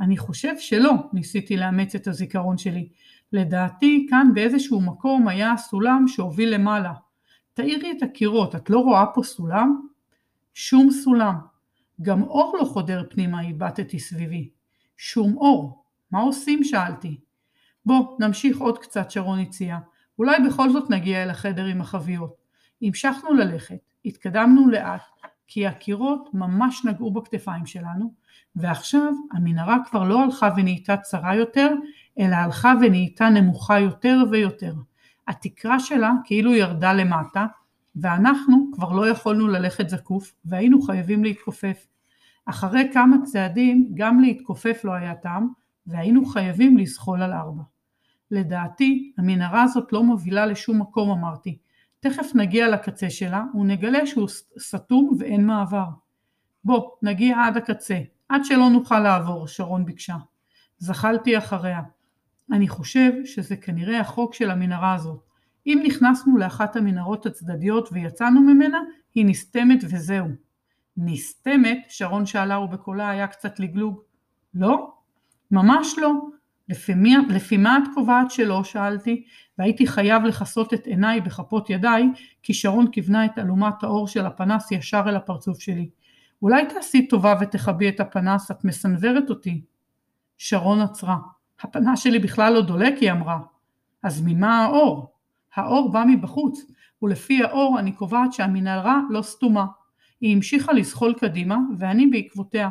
אני 0.00 0.16
חושב 0.16 0.58
שלא, 0.58 0.92
ניסיתי 1.12 1.56
לאמץ 1.56 1.94
את 1.94 2.06
הזיכרון 2.06 2.58
שלי. 2.58 2.88
לדעתי 3.32 4.06
כאן 4.10 4.30
באיזשהו 4.34 4.80
מקום 4.80 5.28
היה 5.28 5.52
הסולם 5.52 6.04
שהוביל 6.08 6.54
למעלה. 6.54 6.92
תאירי 7.54 7.92
את 7.92 8.02
הקירות, 8.02 8.54
את 8.54 8.70
לא 8.70 8.78
רואה 8.78 9.06
פה 9.14 9.22
סולם? 9.22 9.86
שום 10.54 10.90
סולם. 10.90 11.34
גם 12.02 12.22
אור 12.22 12.56
לא 12.60 12.64
חודר 12.64 13.02
פנימה, 13.10 13.40
הבטתי 13.40 13.98
סביבי. 13.98 14.50
שום 14.96 15.36
אור. 15.36 15.87
מה 16.10 16.18
עושים? 16.18 16.64
שאלתי. 16.64 17.20
בוא, 17.86 18.16
נמשיך 18.20 18.58
עוד 18.58 18.78
קצת, 18.78 19.10
שרון 19.10 19.38
הציע. 19.40 19.78
אולי 20.18 20.36
בכל 20.48 20.70
זאת 20.70 20.90
נגיע 20.90 21.22
אל 21.22 21.30
החדר 21.30 21.64
עם 21.64 21.80
החביות. 21.80 22.34
המשכנו 22.82 23.34
ללכת, 23.34 23.78
התקדמנו 24.04 24.68
לאט, 24.68 25.00
כי 25.46 25.66
הקירות 25.66 26.28
ממש 26.34 26.84
נגעו 26.84 27.10
בכתפיים 27.10 27.66
שלנו, 27.66 28.12
ועכשיו 28.56 29.12
המנהרה 29.32 29.76
כבר 29.90 30.04
לא 30.04 30.22
הלכה 30.22 30.50
ונהייתה 30.56 30.96
צרה 30.96 31.34
יותר, 31.34 31.74
אלא 32.18 32.34
הלכה 32.34 32.72
ונהייתה 32.80 33.28
נמוכה 33.28 33.78
יותר 33.78 34.16
ויותר. 34.30 34.74
התקרה 35.28 35.80
שלה 35.80 36.12
כאילו 36.24 36.54
ירדה 36.54 36.92
למטה, 36.92 37.46
ואנחנו 37.96 38.70
כבר 38.72 38.92
לא 38.92 39.08
יכולנו 39.08 39.48
ללכת 39.48 39.88
זקוף, 39.88 40.32
והיינו 40.44 40.82
חייבים 40.82 41.24
להתכופף. 41.24 41.86
אחרי 42.46 42.90
כמה 42.92 43.16
צעדים 43.24 43.90
גם 43.94 44.20
להתכופף 44.20 44.80
לא 44.84 44.92
היה 44.92 45.14
טעם, 45.14 45.48
והיינו 45.88 46.24
חייבים 46.24 46.76
לזחול 46.76 47.22
על 47.22 47.32
ארבע. 47.32 47.62
לדעתי, 48.30 49.12
המנהרה 49.18 49.62
הזאת 49.62 49.92
לא 49.92 50.02
מובילה 50.02 50.46
לשום 50.46 50.80
מקום 50.80 51.10
אמרתי. 51.10 51.58
תכף 52.00 52.34
נגיע 52.34 52.68
לקצה 52.68 53.10
שלה 53.10 53.44
ונגלה 53.54 54.06
שהוא 54.06 54.28
סתום 54.58 55.16
ואין 55.18 55.46
מעבר. 55.46 55.86
בוא, 56.64 56.90
נגיע 57.02 57.44
עד 57.44 57.56
הקצה, 57.56 57.98
עד 58.28 58.44
שלא 58.44 58.70
נוכל 58.70 59.00
לעבור, 59.00 59.46
שרון 59.46 59.84
ביקשה. 59.84 60.16
זחלתי 60.78 61.38
אחריה. 61.38 61.80
אני 62.52 62.68
חושב 62.68 63.12
שזה 63.24 63.56
כנראה 63.56 64.00
החוק 64.00 64.34
של 64.34 64.50
המנהרה 64.50 64.94
הזאת. 64.94 65.20
אם 65.66 65.82
נכנסנו 65.84 66.36
לאחת 66.36 66.76
המנהרות 66.76 67.26
הצדדיות 67.26 67.88
ויצאנו 67.92 68.40
ממנה, 68.40 68.78
היא 69.14 69.26
נסתמת 69.26 69.78
וזהו. 69.82 70.28
נסתמת? 70.96 71.78
שרון 71.88 72.26
שאלה 72.26 72.58
ובקולה 72.58 73.08
היה 73.10 73.26
קצת 73.26 73.60
לגלוג. 73.60 74.00
לא? 74.54 74.97
ממש 75.50 75.94
לא. 75.98 76.12
לפי, 76.68 76.94
מי, 76.94 77.14
לפי 77.28 77.56
מה 77.56 77.78
את 77.78 77.82
קובעת 77.94 78.30
שלא? 78.30 78.64
שאלתי, 78.64 79.24
והייתי 79.58 79.86
חייב 79.86 80.22
לכסות 80.22 80.74
את 80.74 80.86
עיניי 80.86 81.20
בכפות 81.20 81.70
ידיי, 81.70 82.08
כי 82.42 82.54
שרון 82.54 82.90
כיוונה 82.90 83.24
את 83.24 83.38
אלומת 83.38 83.82
האור 83.82 84.08
של 84.08 84.26
הפנס 84.26 84.72
ישר 84.72 85.02
אל 85.06 85.16
הפרצוף 85.16 85.60
שלי. 85.60 85.88
אולי 86.42 86.66
תעשי 86.66 87.08
טובה 87.08 87.34
ותכבי 87.40 87.88
את 87.88 88.00
הפנס, 88.00 88.50
את 88.50 88.64
מסנוורת 88.64 89.30
אותי. 89.30 89.62
שרון 90.38 90.80
עצרה. 90.80 91.16
הפנס 91.60 92.00
שלי 92.00 92.18
בכלל 92.18 92.52
לא 92.52 92.62
דולק, 92.62 92.98
היא 93.00 93.12
אמרה. 93.12 93.38
אז 94.02 94.22
ממה 94.26 94.64
האור? 94.64 95.12
האור 95.54 95.92
בא 95.92 96.04
מבחוץ, 96.08 96.60
ולפי 97.02 97.44
האור 97.44 97.78
אני 97.78 97.92
קובעת 97.92 98.32
שהמנהרה 98.32 99.00
לא 99.10 99.22
סתומה. 99.22 99.66
היא 100.20 100.36
המשיכה 100.36 100.72
לזחול 100.72 101.14
קדימה, 101.20 101.56
ואני 101.78 102.06
בעקבותיה. 102.06 102.68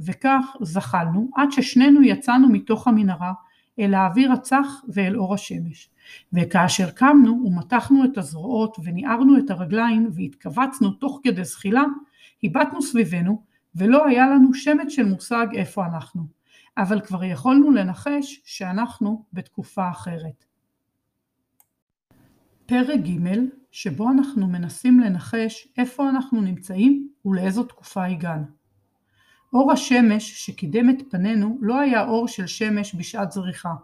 וכך 0.00 0.56
זחלנו 0.62 1.28
עד 1.34 1.52
ששנינו 1.52 2.02
יצאנו 2.02 2.48
מתוך 2.48 2.88
המנהרה 2.88 3.32
אל 3.78 3.94
האוויר 3.94 4.32
הצח 4.32 4.66
ואל 4.88 5.16
אור 5.16 5.34
השמש. 5.34 5.90
וכאשר 6.32 6.90
קמנו 6.90 7.42
ומתחנו 7.46 8.04
את 8.04 8.18
הזרועות 8.18 8.76
וניערנו 8.84 9.38
את 9.38 9.50
הרגליים 9.50 10.10
והתכווצנו 10.14 10.90
תוך 10.90 11.20
כדי 11.22 11.44
זחילה, 11.44 11.84
הבטנו 12.44 12.82
סביבנו 12.82 13.42
ולא 13.74 14.06
היה 14.06 14.26
לנו 14.26 14.54
שמץ 14.54 14.88
של 14.88 15.04
מושג 15.04 15.46
איפה 15.54 15.86
אנחנו, 15.86 16.22
אבל 16.76 17.00
כבר 17.00 17.24
יכולנו 17.24 17.70
לנחש 17.70 18.42
שאנחנו 18.44 19.24
בתקופה 19.32 19.90
אחרת. 19.90 20.44
פרק 22.66 23.00
ג' 23.00 23.38
שבו 23.70 24.10
אנחנו 24.10 24.46
מנסים 24.46 25.00
לנחש 25.00 25.68
איפה 25.78 26.08
אנחנו 26.08 26.40
נמצאים 26.40 27.08
ולאיזו 27.24 27.62
תקופה 27.64 28.04
הגענו. 28.04 28.61
אור 29.52 29.72
השמש 29.72 30.46
שקידם 30.46 30.90
את 30.90 30.96
פנינו 31.10 31.58
לא 31.60 31.80
היה 31.80 32.04
אור 32.04 32.28
של 32.28 32.46
שמש 32.46 32.94
בשעת 32.94 33.32
זריחה, 33.32 33.74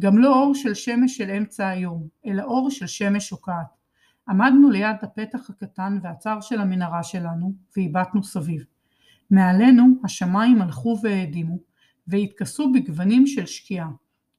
גם 0.00 0.18
לא 0.18 0.42
אור 0.42 0.54
של 0.54 0.74
שמש 0.74 1.16
של 1.16 1.30
אמצע 1.30 1.68
היום, 1.68 2.08
אלא 2.26 2.42
אור 2.42 2.70
של 2.70 2.86
שמש 2.86 3.28
שוקעת. 3.28 3.66
עמדנו 4.28 4.70
ליד 4.70 4.96
הפתח 5.02 5.50
הקטן 5.50 5.98
והצר 6.02 6.40
של 6.40 6.60
המנהרה 6.60 7.02
שלנו, 7.02 7.52
והבטנו 7.76 8.24
סביב. 8.24 8.64
מעלינו 9.30 9.86
השמיים 10.04 10.62
הלכו 10.62 10.98
והאדימו, 11.02 11.58
והתכסו 12.06 12.72
בגוונים 12.72 13.26
של 13.26 13.46
שקיעה. 13.46 13.88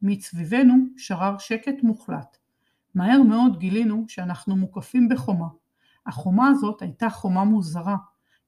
מסביבנו 0.02 0.76
שרר 0.98 1.38
שקט 1.38 1.84
מוחלט. 1.84 2.38
מהר 2.96 3.22
מאוד 3.22 3.60
גילינו 3.60 4.06
שאנחנו 4.08 4.56
מוקפים 4.56 5.10
בחומה. 5.10 5.48
החומה 6.06 6.48
הזאת 6.48 6.82
הייתה 6.82 7.10
חומה 7.10 7.44
מוזרה, 7.44 7.98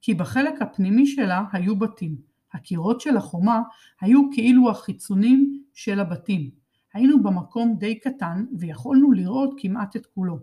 כי 0.02 0.14
בחלק 0.14 0.62
הפנימי 0.62 1.08
שלה 1.08 1.44
היו 1.52 1.76
בתים. 1.76 2.16
הקירות 2.54 3.02
של 3.02 3.18
החומה 3.18 3.62
היו 4.02 4.22
כאילו 4.32 4.70
החיצונים 4.70 5.64
של 5.74 6.00
הבתים. 6.00 6.50
היינו 6.94 7.24
במקום 7.24 7.76
די 7.80 8.00
קטן 8.00 8.46
ויכולנו 8.60 9.12
לראות 9.12 9.54
כמעט 9.58 9.96
את 9.96 10.06
כולו. 10.06 10.40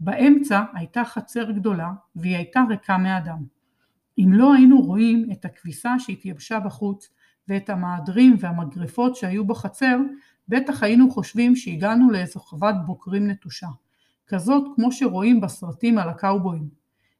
באמצע 0.00 0.64
הייתה 0.74 1.04
חצר 1.04 1.50
גדולה 1.50 1.90
והיא 2.16 2.36
הייתה 2.36 2.60
ריקה 2.68 2.98
מאדם. 2.98 3.44
אם 4.18 4.32
לא 4.32 4.54
היינו 4.54 4.80
רואים 4.80 5.28
את 5.32 5.44
הכביסה 5.44 5.98
שהתייבשה 5.98 6.60
בחוץ 6.60 7.08
ואת 7.48 7.70
המהדרים 7.70 8.36
והמגרפות 8.38 9.16
שהיו 9.16 9.46
בחצר, 9.46 9.98
בטח 10.48 10.82
היינו 10.82 11.10
חושבים 11.10 11.56
שהגענו 11.56 12.10
לאיזו 12.10 12.40
חוות 12.40 12.74
בוקרים 12.86 13.30
נטושה, 13.30 13.68
כזאת 14.26 14.64
כמו 14.74 14.92
שרואים 14.92 15.40
בסרטים 15.40 15.98
על 15.98 16.08
הקאובויים. 16.08 16.68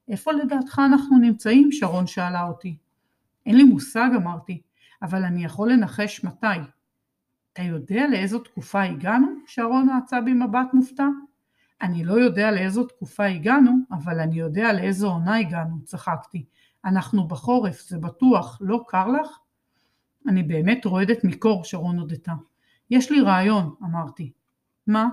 איפה 0.09 0.33
לדעתך 0.33 0.81
אנחנו 0.85 1.19
נמצאים? 1.19 1.73
שרון 1.73 2.07
שאלה 2.07 2.43
אותי. 2.43 2.77
אין 3.47 3.57
לי 3.57 3.65
מושג, 3.65 4.09
אמרתי, 4.17 4.62
אבל 5.03 5.25
אני 5.25 5.45
יכול 5.45 5.73
לנחש 5.73 6.25
מתי. 6.25 6.47
אתה 7.53 7.62
יודע 7.62 8.09
לאיזו 8.11 8.38
תקופה 8.38 8.83
הגענו? 8.83 9.27
שרון 9.47 9.87
נעצה 9.87 10.21
בי 10.21 10.33
מבט 10.33 10.75
מופתע. 10.75 11.07
אני 11.83 12.05
לא 12.05 12.12
יודע 12.12 12.50
לאיזו 12.50 12.85
תקופה 12.85 13.25
הגענו, 13.25 13.73
אבל 13.91 14.21
אני 14.21 14.38
יודע 14.38 14.73
לאיזו 14.73 15.11
עונה 15.11 15.37
הגענו, 15.37 15.85
צחקתי. 15.85 16.45
אנחנו 16.85 17.29
בחורף, 17.29 17.81
זה 17.88 17.99
בטוח, 17.99 18.59
לא 18.61 18.85
קר 18.88 19.09
לך? 19.09 19.38
אני 20.29 20.43
באמת 20.43 20.85
רועדת 20.85 21.25
מקור, 21.25 21.65
שרון 21.65 21.99
הודתה. 21.99 22.33
יש 22.91 23.11
לי 23.11 23.21
רעיון, 23.21 23.75
אמרתי. 23.83 24.33
מה? 24.87 25.09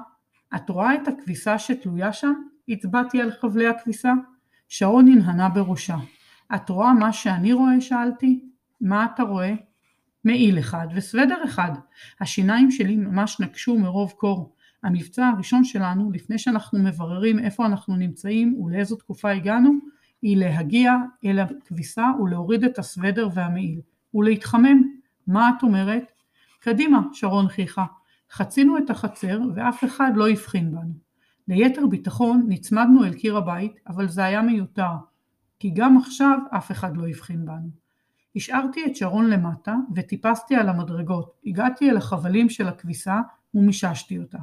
את 0.56 0.70
רואה 0.70 0.96
את 0.96 1.08
הכביסה 1.08 1.60
שתלויה 1.60 2.14
שם? 2.14 2.34
הצבעתי 2.70 3.22
על 3.22 3.32
חבלי 3.32 3.68
הכביסה. 3.68 4.14
שרון 4.68 5.08
הנהנה 5.08 5.50
בראשה. 5.50 5.98
את 6.56 6.70
רואה 6.70 6.94
מה 6.94 7.14
שאני 7.14 7.54
רואה? 7.54 7.82
שאלתי. 7.82 8.40
מה 8.82 9.06
אתה 9.06 9.24
רואה? 9.24 9.54
מעיל 10.24 10.60
אחד 10.60 10.88
וסוודר 10.96 11.44
אחד. 11.46 11.72
השיניים 12.22 12.72
שלי 12.72 12.96
ממש 12.96 13.40
נקשו 13.40 13.80
מרוב 13.80 14.12
קור. 14.12 14.56
המבצע 14.84 15.28
הראשון 15.28 15.64
שלנו, 15.64 16.12
לפני 16.12 16.38
שאנחנו 16.38 16.80
מבררים 16.80 17.40
איפה 17.40 17.66
אנחנו 17.66 17.96
נמצאים 17.96 18.62
ולאיזו 18.62 18.96
תקופה 18.96 19.32
הגענו, 19.32 19.72
היא 20.22 20.38
להגיע 20.38 20.94
אל 21.26 21.40
הכביסה 21.40 22.06
ולהוריד 22.24 22.64
את 22.64 22.80
הסוודר 22.80 23.30
והמעיל, 23.34 23.80
ולהתחמם. 24.14 24.82
מה 25.28 25.52
את 25.58 25.64
אומרת? 25.64 26.12
קדימה, 26.60 27.02
שרון 27.14 27.48
חיכה. 27.48 27.86
חצינו 28.32 28.78
את 28.78 28.90
החצר 28.90 29.40
ואף 29.56 29.84
אחד 29.84 30.12
לא 30.16 30.30
הבחין 30.30 30.72
בנו. 30.72 31.05
ליתר 31.48 31.88
ביטחון 31.88 32.46
נצמדנו 32.48 33.04
אל 33.04 33.14
קיר 33.14 33.38
הבית, 33.38 33.80
אבל 33.88 34.08
זה 34.08 34.24
היה 34.24 34.42
מיותר, 34.42 34.92
כי 35.60 35.70
גם 35.70 35.98
עכשיו 35.98 36.40
אף 36.52 36.72
אחד 36.72 36.98
לא 36.98 37.08
הבחין 37.08 37.46
בנו. 37.46 37.70
השארתי 38.36 38.86
את 38.86 38.96
שרון 38.96 39.30
למטה 39.30 39.76
וטיפסתי 39.96 40.56
על 40.56 40.70
המדרגות, 40.70 41.34
הגעתי 41.46 41.90
אל 41.90 41.98
החבלים 41.98 42.50
של 42.50 42.68
הכביסה 42.68 43.22
ומיששתי 43.54 44.18
אותה. 44.18 44.38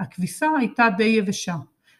הכביסה 0.00 0.46
הייתה 0.58 0.86
די 0.96 1.04
יבשה. 1.04 1.56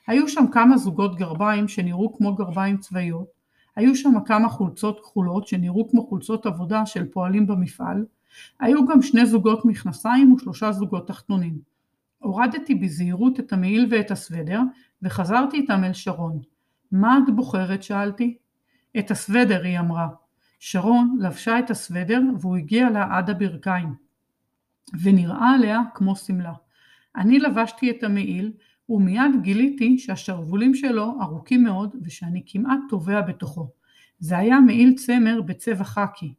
היו 0.07 0.29
שם 0.29 0.45
כמה 0.53 0.77
זוגות 0.77 1.17
גרביים 1.17 1.69
שנראו 1.69 2.17
כמו 2.17 2.35
גרביים 2.35 2.77
צבאיות, 2.77 3.29
היו 3.77 3.97
שם 3.97 4.25
כמה 4.27 4.49
חולצות 4.49 5.01
כחולות 5.01 5.49
שנראו 5.49 5.89
כמו 5.89 6.07
חולצות 6.07 6.47
עבודה 6.47 6.87
של 6.87 7.05
פועלים 7.05 7.47
במפעל, 7.47 8.05
היו 8.61 8.87
גם 8.87 9.03
שני 9.03 9.27
זוגות 9.27 9.65
מכנסיים 9.65 10.33
ושלושה 10.33 10.73
זוגות 10.73 11.09
תחתונים. 11.09 11.74
הורדתי 12.25 12.75
בזהירות 12.75 13.41
את 13.41 13.53
המעיל 13.53 13.87
ואת 13.91 14.11
הסוודר 14.11 14.61
וחזרתי 15.03 15.57
איתם 15.57 15.85
אל 15.85 15.93
שרון. 15.93 16.41
מה 16.93 17.19
את 17.19 17.35
בוחרת? 17.35 17.83
שאלתי. 17.83 18.37
את 18.99 19.11
הסוודר, 19.11 19.63
היא 19.63 19.79
אמרה. 19.79 20.09
שרון 20.59 21.19
לבשה 21.21 21.59
את 21.59 21.71
הסוודר 21.71 22.21
והוא 22.41 22.57
הגיע 22.57 22.91
לה 22.91 23.17
עד 23.17 23.31
הברכיים, 23.31 23.95
ונראה 25.03 25.51
עליה 25.55 25.81
כמו 25.95 26.17
שמלה. 26.17 26.53
אני 27.17 27.39
לבשתי 27.39 27.91
את 27.91 28.03
המעיל 28.03 28.53
ומיד 28.89 29.33
גיליתי 29.43 29.99
שהשרוולים 29.99 30.75
שלו 30.75 31.15
ארוכים 31.23 31.65
מאוד 31.65 31.97
ושאני 32.03 32.43
כמעט 32.47 32.79
טובע 32.89 33.21
בתוכו. 33.21 33.71
זה 34.19 34.39
היה 34.39 34.61
מעיל 34.61 34.95
צמר 34.97 35.41
בצבע 35.43 35.85
חאקי. 35.85 36.35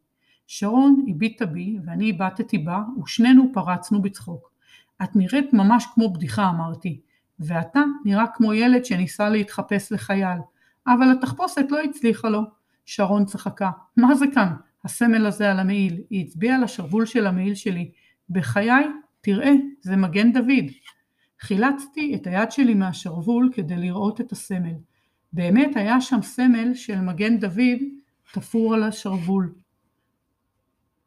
שרון 0.46 1.04
הביטה 1.08 1.46
בי 1.46 1.78
ואני 1.84 2.10
הבטתי 2.10 2.58
בה 2.58 2.82
ושנינו 3.02 3.50
פרצנו 3.52 4.02
בצחוק. 4.02 4.55
את 5.02 5.16
נראית 5.16 5.52
ממש 5.52 5.86
כמו 5.94 6.12
בדיחה 6.12 6.48
אמרתי, 6.48 7.00
ואתה 7.40 7.82
נראה 8.04 8.26
כמו 8.34 8.54
ילד 8.54 8.84
שניסה 8.84 9.28
להתחפש 9.28 9.92
לחייל, 9.92 10.38
אבל 10.86 11.12
התחפושת 11.12 11.66
לא 11.70 11.82
הצליחה 11.82 12.28
לו. 12.28 12.42
שרון 12.86 13.24
צחקה. 13.24 13.70
מה 13.96 14.14
זה 14.14 14.26
כאן? 14.34 14.54
הסמל 14.84 15.26
הזה 15.26 15.50
על 15.50 15.60
המעיל. 15.60 16.00
היא 16.10 16.26
הצביעה 16.26 16.56
על 16.56 16.64
של 17.06 17.26
המעיל 17.26 17.54
שלי. 17.54 17.90
בחיי, 18.30 18.86
תראה, 19.20 19.52
זה 19.80 19.96
מגן 19.96 20.32
דוד. 20.32 20.66
חילצתי 21.40 22.14
את 22.14 22.26
היד 22.26 22.50
שלי 22.50 22.74
מהשרוול 22.74 23.50
כדי 23.52 23.76
לראות 23.76 24.20
את 24.20 24.32
הסמל. 24.32 24.74
באמת 25.32 25.76
היה 25.76 26.00
שם 26.00 26.22
סמל 26.22 26.74
של 26.74 27.00
מגן 27.00 27.38
דוד 27.38 27.80
תפור 28.32 28.74
על 28.74 28.82
השרוול. 28.82 29.54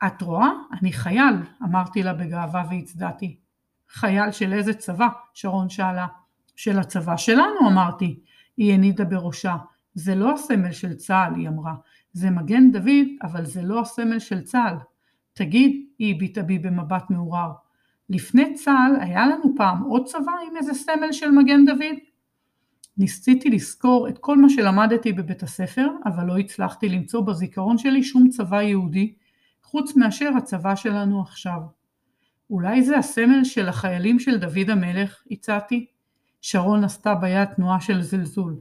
את 0.07 0.21
רואה? 0.21 0.49
אני 0.79 0.93
חייל, 0.93 1.35
אמרתי 1.63 2.03
לה 2.03 2.13
בגאווה 2.13 2.63
והצדעתי. 2.69 3.39
חייל 3.89 4.31
של 4.31 4.53
איזה 4.53 4.73
צבא? 4.73 5.07
שרון 5.33 5.69
שאלה. 5.69 6.07
של 6.55 6.79
הצבא 6.79 7.17
שלנו, 7.17 7.67
אמרתי. 7.67 8.19
היא 8.57 8.73
הנידה 8.73 9.05
בראשה. 9.05 9.55
זה 9.93 10.15
לא 10.15 10.33
הסמל 10.33 10.71
של 10.71 10.93
צה"ל, 10.93 11.35
היא 11.35 11.47
אמרה. 11.47 11.73
זה 12.13 12.29
מגן 12.29 12.71
דוד, 12.71 13.07
אבל 13.23 13.45
זה 13.45 13.61
לא 13.61 13.81
הסמל 13.81 14.19
של 14.19 14.41
צה"ל. 14.41 14.75
תגיד, 15.33 15.85
היא 15.99 16.15
הביטה 16.15 16.41
בי 16.43 16.59
במבט 16.59 17.09
מעורר, 17.09 17.51
לפני 18.09 18.53
צה"ל 18.53 19.01
היה 19.01 19.27
לנו 19.27 19.53
פעם 19.57 19.83
עוד 19.83 20.05
צבא 20.05 20.31
עם 20.47 20.57
איזה 20.57 20.73
סמל 20.73 21.11
של 21.11 21.31
מגן 21.31 21.65
דוד? 21.65 21.95
ניסיתי 22.97 23.49
לזכור 23.49 24.07
את 24.09 24.17
כל 24.17 24.37
מה 24.37 24.49
שלמדתי 24.49 25.13
בבית 25.13 25.43
הספר, 25.43 25.87
אבל 26.05 26.25
לא 26.25 26.37
הצלחתי 26.37 26.89
למצוא 26.89 27.21
בזיכרון 27.21 27.77
שלי 27.77 28.03
שום 28.03 28.29
צבא 28.29 28.61
יהודי, 28.61 29.13
חוץ 29.63 29.95
מאשר 29.95 30.29
הצבא 30.37 30.75
שלנו 30.75 31.21
עכשיו. 31.21 31.59
אולי 32.49 32.83
זה 32.83 32.97
הסמל 32.97 33.43
של 33.43 33.69
החיילים 33.69 34.19
של 34.19 34.37
דוד 34.37 34.69
המלך, 34.69 35.23
הצעתי? 35.31 35.85
שרון 36.41 36.83
עשתה 36.83 37.15
ביד 37.15 37.45
תנועה 37.45 37.81
של 37.81 38.01
זלזול. 38.01 38.55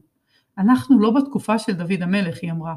אנחנו 0.59 1.01
לא 1.01 1.11
בתקופה 1.11 1.59
של 1.59 1.73
דוד 1.73 2.03
המלך, 2.03 2.39
היא 2.43 2.53
אמרה. 2.53 2.75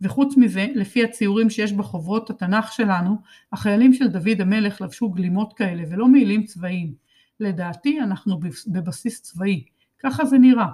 וחוץ 0.00 0.36
מזה, 0.36 0.66
לפי 0.74 1.04
הציורים 1.04 1.50
שיש 1.50 1.72
בחוברות 1.72 2.30
התנ"ך 2.30 2.72
שלנו, 2.72 3.16
החיילים 3.52 3.92
של 3.94 4.08
דוד 4.08 4.40
המלך 4.40 4.80
לבשו 4.80 5.10
גלימות 5.10 5.52
כאלה 5.52 5.82
ולא 5.90 6.08
מעילים 6.08 6.44
צבאיים. 6.44 6.94
לדעתי 7.40 8.00
אנחנו 8.00 8.40
בבסיס 8.66 9.22
צבאי, 9.22 9.64
ככה 9.98 10.24
זה 10.24 10.38
נראה. 10.38 10.66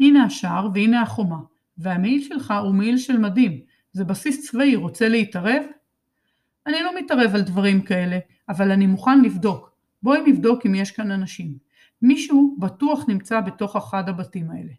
הנה 0.00 0.24
השער 0.24 0.68
והנה 0.74 1.02
החומה, 1.02 1.38
והמעיל 1.78 2.22
שלך 2.22 2.54
הוא 2.62 2.74
מעיל 2.74 2.98
של 2.98 3.18
מדים, 3.18 3.60
זה 3.92 4.04
בסיס 4.04 4.50
צבאי, 4.50 4.76
רוצה 4.76 5.08
להתערב? 5.08 5.62
אני 6.66 6.82
לא 6.82 6.98
מתערב 6.98 7.34
על 7.34 7.42
דברים 7.42 7.82
כאלה, 7.82 8.18
אבל 8.48 8.70
אני 8.70 8.86
מוכן 8.86 9.22
לבדוק. 9.22 9.72
בואי 10.02 10.20
נבדוק 10.26 10.66
אם 10.66 10.74
יש 10.74 10.90
כאן 10.90 11.10
אנשים. 11.10 11.54
מישהו 12.02 12.56
בטוח 12.58 13.08
נמצא 13.08 13.40
בתוך 13.40 13.76
אחד 13.76 14.08
הבתים 14.08 14.50
האלה. 14.50 14.72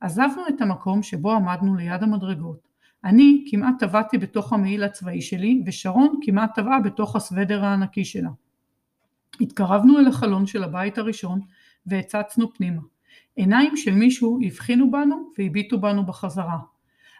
עזבנו 0.00 0.48
את 0.48 0.60
המקום 0.60 1.02
שבו 1.02 1.32
עמדנו 1.32 1.74
ליד 1.74 2.02
המדרגות. 2.02 2.68
אני 3.04 3.44
כמעט 3.50 3.74
טבעתי 3.78 4.18
בתוך 4.18 4.52
המעיל 4.52 4.82
הצבאי 4.82 5.22
שלי, 5.22 5.62
ושרון 5.66 6.18
כמעט 6.22 6.54
טבעה 6.54 6.80
בתוך 6.80 7.16
הסוודר 7.16 7.64
הענקי 7.64 8.04
שלה. 8.04 8.30
התקרבנו 9.40 9.98
אל 9.98 10.06
החלון 10.06 10.46
של 10.46 10.64
הבית 10.64 10.98
הראשון 10.98 11.40
והצצנו 11.86 12.54
פנימה. 12.54 12.82
עיניים 13.36 13.76
של 13.76 13.94
מישהו 13.94 14.38
הבחינו 14.46 14.90
בנו 14.90 15.32
והביטו 15.38 15.80
בנו 15.80 16.06
בחזרה. 16.06 16.58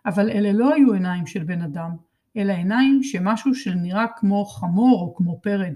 אבל 0.07 0.31
אלה 0.31 0.53
לא 0.53 0.75
היו 0.75 0.93
עיניים 0.93 1.27
של 1.27 1.45
בן 1.45 1.63
אדם, 1.63 1.91
אלא 2.37 2.53
עיניים 2.53 3.03
שמשהו 3.03 3.55
שנראה 3.55 4.07
כמו 4.17 4.45
חמור 4.45 5.01
או 5.01 5.15
כמו 5.15 5.41
פרד. 5.43 5.75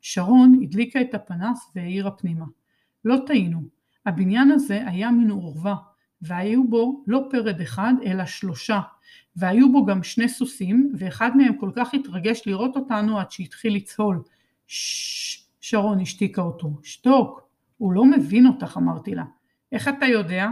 שרון 0.00 0.60
הדליקה 0.62 1.00
את 1.00 1.14
הפנס 1.14 1.70
והאירה 1.74 2.10
פנימה. 2.10 2.44
לא 3.04 3.16
טעינו, 3.26 3.62
הבניין 4.06 4.50
הזה 4.50 4.82
היה 4.86 5.10
מן 5.10 5.30
עורווה, 5.30 5.74
והיו 6.22 6.68
בו 6.68 7.04
לא 7.06 7.28
פרד 7.30 7.60
אחד 7.60 7.92
אלא 8.06 8.26
שלושה, 8.26 8.80
והיו 9.36 9.72
בו 9.72 9.86
גם 9.86 10.02
שני 10.02 10.28
סוסים, 10.28 10.92
ואחד 10.98 11.36
מהם 11.36 11.56
כל 11.56 11.70
כך 11.76 11.94
התרגש 11.94 12.42
לראות 12.46 12.76
אותנו 12.76 13.18
עד 13.18 13.30
שהתחיל 13.30 13.74
לצהול. 13.74 14.22
ששש, 14.66 15.46
שרון 15.60 16.00
השתיקה 16.00 16.42
אותו. 16.42 16.70
שתוק, 16.82 17.48
הוא 17.78 17.92
לא 17.92 18.04
מבין 18.04 18.46
אותך, 18.46 18.76
אמרתי 18.76 19.14
לה. 19.14 19.24
איך 19.72 19.88
אתה 19.88 20.06
יודע? 20.06 20.48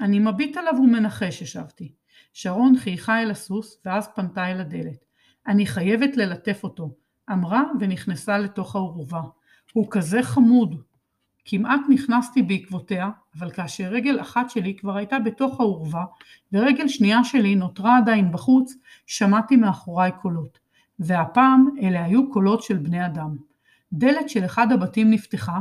אני 0.00 0.18
מביט 0.18 0.56
עליו 0.56 0.74
ומנחש, 0.78 1.42
השבתי. 1.42 1.92
שרון 2.32 2.78
חייכה 2.78 3.22
אל 3.22 3.30
הסוס, 3.30 3.78
ואז 3.84 4.08
פנתה 4.14 4.50
אל 4.50 4.60
הדלת. 4.60 5.04
אני 5.46 5.66
חייבת 5.66 6.16
ללטף 6.16 6.60
אותו, 6.64 6.90
אמרה 7.32 7.62
ונכנסה 7.80 8.38
לתוך 8.38 8.76
האורווה. 8.76 9.22
הוא 9.72 9.86
כזה 9.90 10.22
חמוד. 10.22 10.82
כמעט 11.44 11.80
נכנסתי 11.88 12.42
בעקבותיה, 12.42 13.10
אבל 13.38 13.50
כאשר 13.50 13.84
רגל 13.84 14.20
אחת 14.20 14.50
שלי 14.50 14.76
כבר 14.76 14.96
הייתה 14.96 15.18
בתוך 15.18 15.60
האורווה, 15.60 16.04
ורגל 16.52 16.88
שנייה 16.88 17.24
שלי 17.24 17.54
נותרה 17.54 17.98
עדיין 17.98 18.32
בחוץ, 18.32 18.74
שמעתי 19.06 19.56
מאחוריי 19.56 20.10
קולות. 20.22 20.58
והפעם 20.98 21.68
אלה 21.82 22.04
היו 22.04 22.30
קולות 22.30 22.62
של 22.62 22.76
בני 22.76 23.06
אדם. 23.06 23.36
דלת 23.92 24.28
של 24.28 24.44
אחד 24.44 24.72
הבתים 24.72 25.10
נפתחה, 25.10 25.60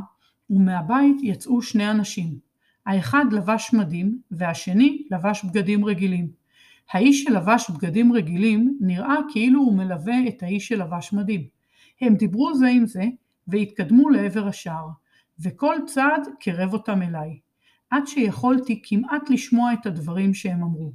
ומהבית 0.49 1.17
יצאו 1.21 1.61
שני 1.61 1.91
אנשים. 1.91 2.39
האחד 2.85 3.25
לבש 3.31 3.73
מדים, 3.73 4.19
והשני 4.31 5.03
לבש 5.11 5.45
בגדים 5.45 5.85
רגילים. 5.85 6.27
האיש 6.91 7.23
שלבש 7.23 7.69
בגדים 7.69 8.13
רגילים 8.13 8.77
נראה 8.81 9.15
כאילו 9.29 9.59
הוא 9.59 9.77
מלווה 9.77 10.27
את 10.27 10.43
האיש 10.43 10.67
שלבש 10.67 11.13
מדים. 11.13 11.47
הם 12.01 12.15
דיברו 12.15 12.55
זה 12.55 12.67
עם 12.67 12.85
זה, 12.85 13.03
והתקדמו 13.47 14.09
לעבר 14.09 14.47
השער. 14.47 14.87
וכל 15.39 15.75
צעד 15.85 16.27
קרב 16.39 16.73
אותם 16.73 17.01
אליי, 17.01 17.39
עד 17.89 18.07
שיכולתי 18.07 18.81
כמעט 18.83 19.29
לשמוע 19.29 19.73
את 19.73 19.85
הדברים 19.85 20.33
שהם 20.33 20.63
אמרו. 20.63 20.93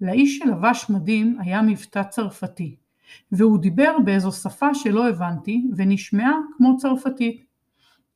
לאיש 0.00 0.38
שלבש 0.38 0.90
מדים 0.90 1.38
היה 1.40 1.62
מבטא 1.62 2.02
צרפתי, 2.02 2.76
והוא 3.32 3.58
דיבר 3.58 3.96
באיזו 4.04 4.32
שפה 4.32 4.74
שלא 4.74 5.08
הבנתי 5.08 5.64
ונשמעה 5.76 6.32
כמו 6.56 6.76
צרפתית. 6.76 7.44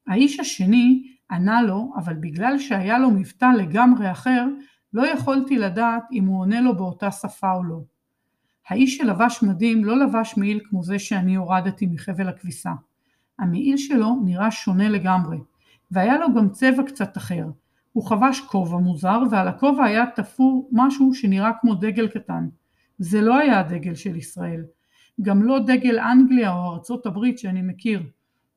האיש 0.06 0.40
השני 0.40 1.12
ענה 1.30 1.62
לו, 1.62 1.92
אבל 1.96 2.14
בגלל 2.14 2.59
שהיה 2.59 2.98
לו 2.98 3.11
מבטא 3.11 3.44
לגמרי 3.59 4.11
אחר, 4.11 4.46
לא 4.92 5.07
יכולתי 5.07 5.59
לדעת 5.59 6.03
אם 6.12 6.24
הוא 6.24 6.40
עונה 6.40 6.61
לו 6.61 6.76
באותה 6.76 7.11
שפה 7.11 7.53
או 7.53 7.64
לא. 7.64 7.81
האיש 8.68 8.96
שלבש 8.96 9.42
מדים 9.42 9.85
לא 9.85 9.98
לבש 9.98 10.35
מעיל 10.37 10.61
כמו 10.64 10.83
זה 10.83 10.98
שאני 10.98 11.35
הורדתי 11.35 11.87
מחבל 11.87 12.29
הכביסה. 12.29 12.70
המעיל 13.38 13.76
שלו 13.76 14.16
נראה 14.24 14.50
שונה 14.50 14.88
לגמרי, 14.88 15.38
והיה 15.90 16.18
לו 16.18 16.35
גם 16.35 16.50
צבע 16.50 16.83
קצת 16.83 17.16
אחר. 17.16 17.46
הוא 17.92 18.05
חבש 18.05 18.40
כובע 18.40 18.76
מוזר 18.76 19.18
ועל 19.31 19.48
הכובע 19.48 19.85
היה 19.85 20.05
תפור 20.16 20.68
משהו 20.72 21.14
שנראה 21.14 21.50
כמו 21.61 21.74
דגל 21.74 22.09
קטן. 22.09 22.48
זה 22.98 23.20
לא 23.20 23.38
היה 23.38 23.61
הדגל 23.61 23.94
של 23.94 24.16
ישראל. 24.16 24.64
גם 25.22 25.42
לא 25.42 25.59
דגל 25.59 25.98
אנגליה 25.98 26.53
או 26.53 26.72
ארצות 26.72 27.07
הברית 27.07 27.38
שאני 27.38 27.62
מכיר. 27.62 28.03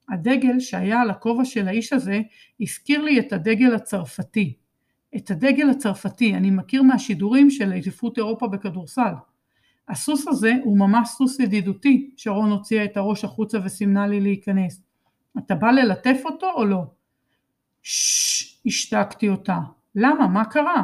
הדגל 0.10 0.60
שהיה 0.60 1.02
על 1.02 1.10
הכובע 1.10 1.46
של 1.46 1.68
האיש 1.68 1.94
הזה 1.94 2.22
הזכיר 2.62 3.02
לי 3.02 3.20
את 3.20 3.34
הדגל 3.34 3.76
הצרפתי. 3.76 4.58
את 5.16 5.32
הדגל 5.32 5.70
הצרפתי 5.70 6.36
אני 6.36 6.52
מכיר 6.52 6.84
מהשידורים 6.84 7.50
של 7.50 7.72
אליפות 7.72 8.18
אירופה 8.18 8.48
בכדורסל. 8.48 9.14
הסוס 9.90 10.28
הזה 10.28 10.54
הוא 10.64 10.78
ממש 10.78 11.10
סוס 11.10 11.40
ידידותי, 11.40 12.12
שרון 12.18 12.52
הוציאה 12.52 12.86
את 12.86 12.98
הראש 12.98 13.24
החוצה 13.24 13.58
וסימנה 13.64 14.08
לי 14.08 14.22
להיכנס. 14.22 14.82
אתה 15.38 15.56
בא 15.56 15.72
ללטף 15.72 16.22
אותו 16.26 16.52
או 16.56 16.66
לא? 16.66 16.84
ששש, 17.84 18.60
השתקתי 18.66 19.30
אותה. 19.30 19.60
למה? 19.96 20.28
מה 20.28 20.46
קרה? 20.46 20.84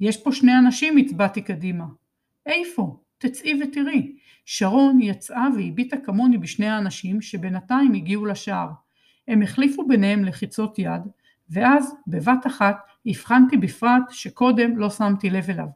יש 0.00 0.16
פה 0.16 0.32
שני 0.32 0.58
אנשים, 0.58 0.96
הצבעתי 0.98 1.42
קדימה. 1.42 1.84
איפה? 2.46 2.96
תצאי 3.18 3.62
ותראי. 3.62 4.16
שרון 4.44 5.00
יצאה 5.00 5.46
והביטה 5.56 5.96
כמוני 5.96 6.38
בשני 6.38 6.68
האנשים 6.68 7.22
שבינתיים 7.22 7.92
הגיעו 7.92 8.26
לשער. 8.26 8.68
הם 9.28 9.42
החליפו 9.42 9.88
ביניהם 9.88 10.24
לחיצות 10.24 10.78
יד, 10.78 11.02
ואז 11.50 11.94
בבת 12.06 12.46
אחת 12.46 12.76
הבחנתי 13.06 13.56
בפרט 13.56 14.02
שקודם 14.10 14.78
לא 14.78 14.90
שמתי 14.90 15.30
לב 15.30 15.50
אליו. 15.50 15.66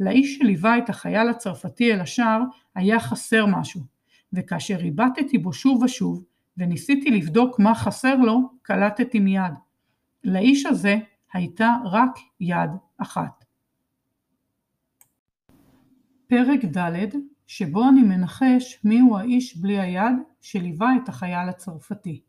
לאיש 0.00 0.36
שליווה 0.36 0.78
את 0.78 0.88
החייל 0.88 1.28
הצרפתי 1.28 1.92
אל 1.92 2.00
השער 2.00 2.40
היה 2.74 3.00
חסר 3.00 3.46
משהו, 3.46 3.80
וכאשר 4.32 4.78
הבטתי 4.86 5.38
בו 5.38 5.52
שוב 5.52 5.82
ושוב 5.82 6.24
וניסיתי 6.56 7.10
לבדוק 7.10 7.58
מה 7.58 7.74
חסר 7.74 8.16
לו, 8.16 8.50
קלטתי 8.62 9.20
מיד. 9.20 9.52
לאיש 10.24 10.66
הזה 10.66 10.96
הייתה 11.32 11.76
רק 11.84 12.18
יד 12.40 12.70
אחת. 12.98 13.44
פרק 16.26 16.64
ד' 16.76 17.06
שבו 17.46 17.88
אני 17.88 18.02
מנחש 18.02 18.80
מיהו 18.84 19.18
האיש 19.18 19.56
בלי 19.56 19.80
היד 19.80 20.16
שליווה 20.40 20.96
את 21.02 21.08
החייל 21.08 21.48
הצרפתי. 21.48 22.22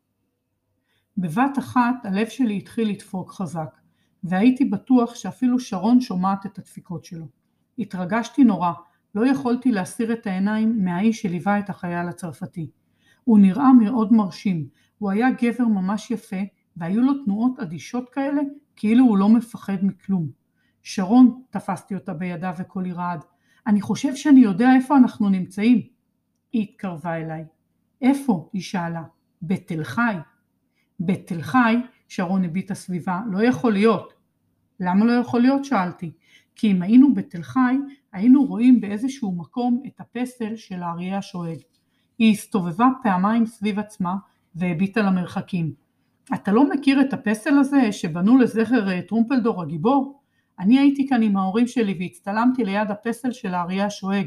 בבת 1.18 1.60
אחת 1.60 1.96
הלב 2.04 2.28
שלי 2.28 2.58
התחיל 2.58 2.90
לדפוק 2.90 3.32
חזק, 3.32 3.78
והייתי 4.24 4.66
בטוח 4.66 5.16
שאפילו 5.16 5.60
שרון 5.60 6.02
שומעת 6.02 6.46
את 6.46 6.60
הדפיקות 6.60 7.06
שלו. 7.06 7.28
התרגשתי 7.80 8.44
נורא, 8.44 8.72
לא 9.16 9.28
יכולתי 9.28 9.72
להסיר 9.72 10.14
את 10.14 10.28
העיניים 10.28 10.86
מהאיש 10.86 11.22
שליווה 11.22 11.60
את 11.60 11.70
החייל 11.70 12.08
הצרפתי. 12.08 12.70
הוא 13.24 13.40
נראה 13.40 13.74
מאוד 13.74 14.14
מרשים, 14.14 14.68
הוא 14.98 15.12
היה 15.12 15.28
גבר 15.32 15.68
ממש 15.68 16.12
יפה 16.12 16.42
והיו 16.78 17.02
לו 17.02 17.24
תנועות 17.24 17.60
אדישות 17.60 18.10
כאלה, 18.10 18.42
כאילו 18.76 19.06
הוא 19.06 19.18
לא 19.18 19.30
מפחד 19.30 19.78
מכלום. 19.82 20.30
שרון, 20.84 21.42
תפסתי 21.50 21.96
אותה 21.96 22.14
בידה 22.14 22.52
וקולי 22.58 22.92
רעד, 22.92 23.24
אני 23.68 23.82
חושב 23.82 24.16
שאני 24.16 24.40
יודע 24.40 24.70
איפה 24.76 24.98
אנחנו 24.98 25.30
נמצאים. 25.30 25.82
היא 26.52 26.62
התקרבה 26.62 27.16
אליי. 27.16 27.46
איפה? 28.02 28.50
היא 28.54 28.62
שאלה. 28.62 29.04
בתל 29.42 29.84
חי. 29.84 30.16
בתל 31.06 31.42
חי, 31.42 31.76
שרון 32.08 32.44
הביטה 32.44 32.76
סביבה, 32.76 33.22
לא 33.32 33.44
יכול 33.44 33.74
להיות. 33.74 34.14
למה 34.80 35.06
לא 35.06 35.12
יכול 35.12 35.42
להיות? 35.42 35.66
שאלתי. 35.66 36.12
כי 36.56 36.72
אם 36.72 36.82
היינו 36.82 37.14
בתל 37.14 37.42
חי, 37.42 37.76
היינו 38.14 38.46
רואים 38.46 38.82
באיזשהו 38.82 39.36
מקום 39.36 39.84
את 39.88 40.00
הפסל 40.00 40.56
של 40.56 40.84
האריה 40.84 41.18
השואג. 41.18 41.58
היא 42.18 42.32
הסתובבה 42.32 42.88
פעמיים 43.04 43.46
סביב 43.46 43.80
עצמה 43.80 44.16
והביטה 44.56 45.02
למרחקים. 45.02 45.74
אתה 46.34 46.52
לא 46.52 46.70
מכיר 46.70 47.02
את 47.02 47.14
הפסל 47.14 47.58
הזה 47.58 47.92
שבנו 47.92 48.38
לזכר 48.38 48.92
אה, 48.92 49.02
טרומפלדור 49.02 49.62
הגיבור? 49.62 50.22
אני 50.60 50.80
הייתי 50.80 51.08
כאן 51.08 51.24
עם 51.24 51.38
ההורים 51.38 51.68
שלי 51.68 51.98
והצטלמתי 52.00 52.64
ליד 52.64 52.92
הפסל 52.92 53.32
של 53.32 53.54
האריה 53.54 53.86
השואג. 53.86 54.26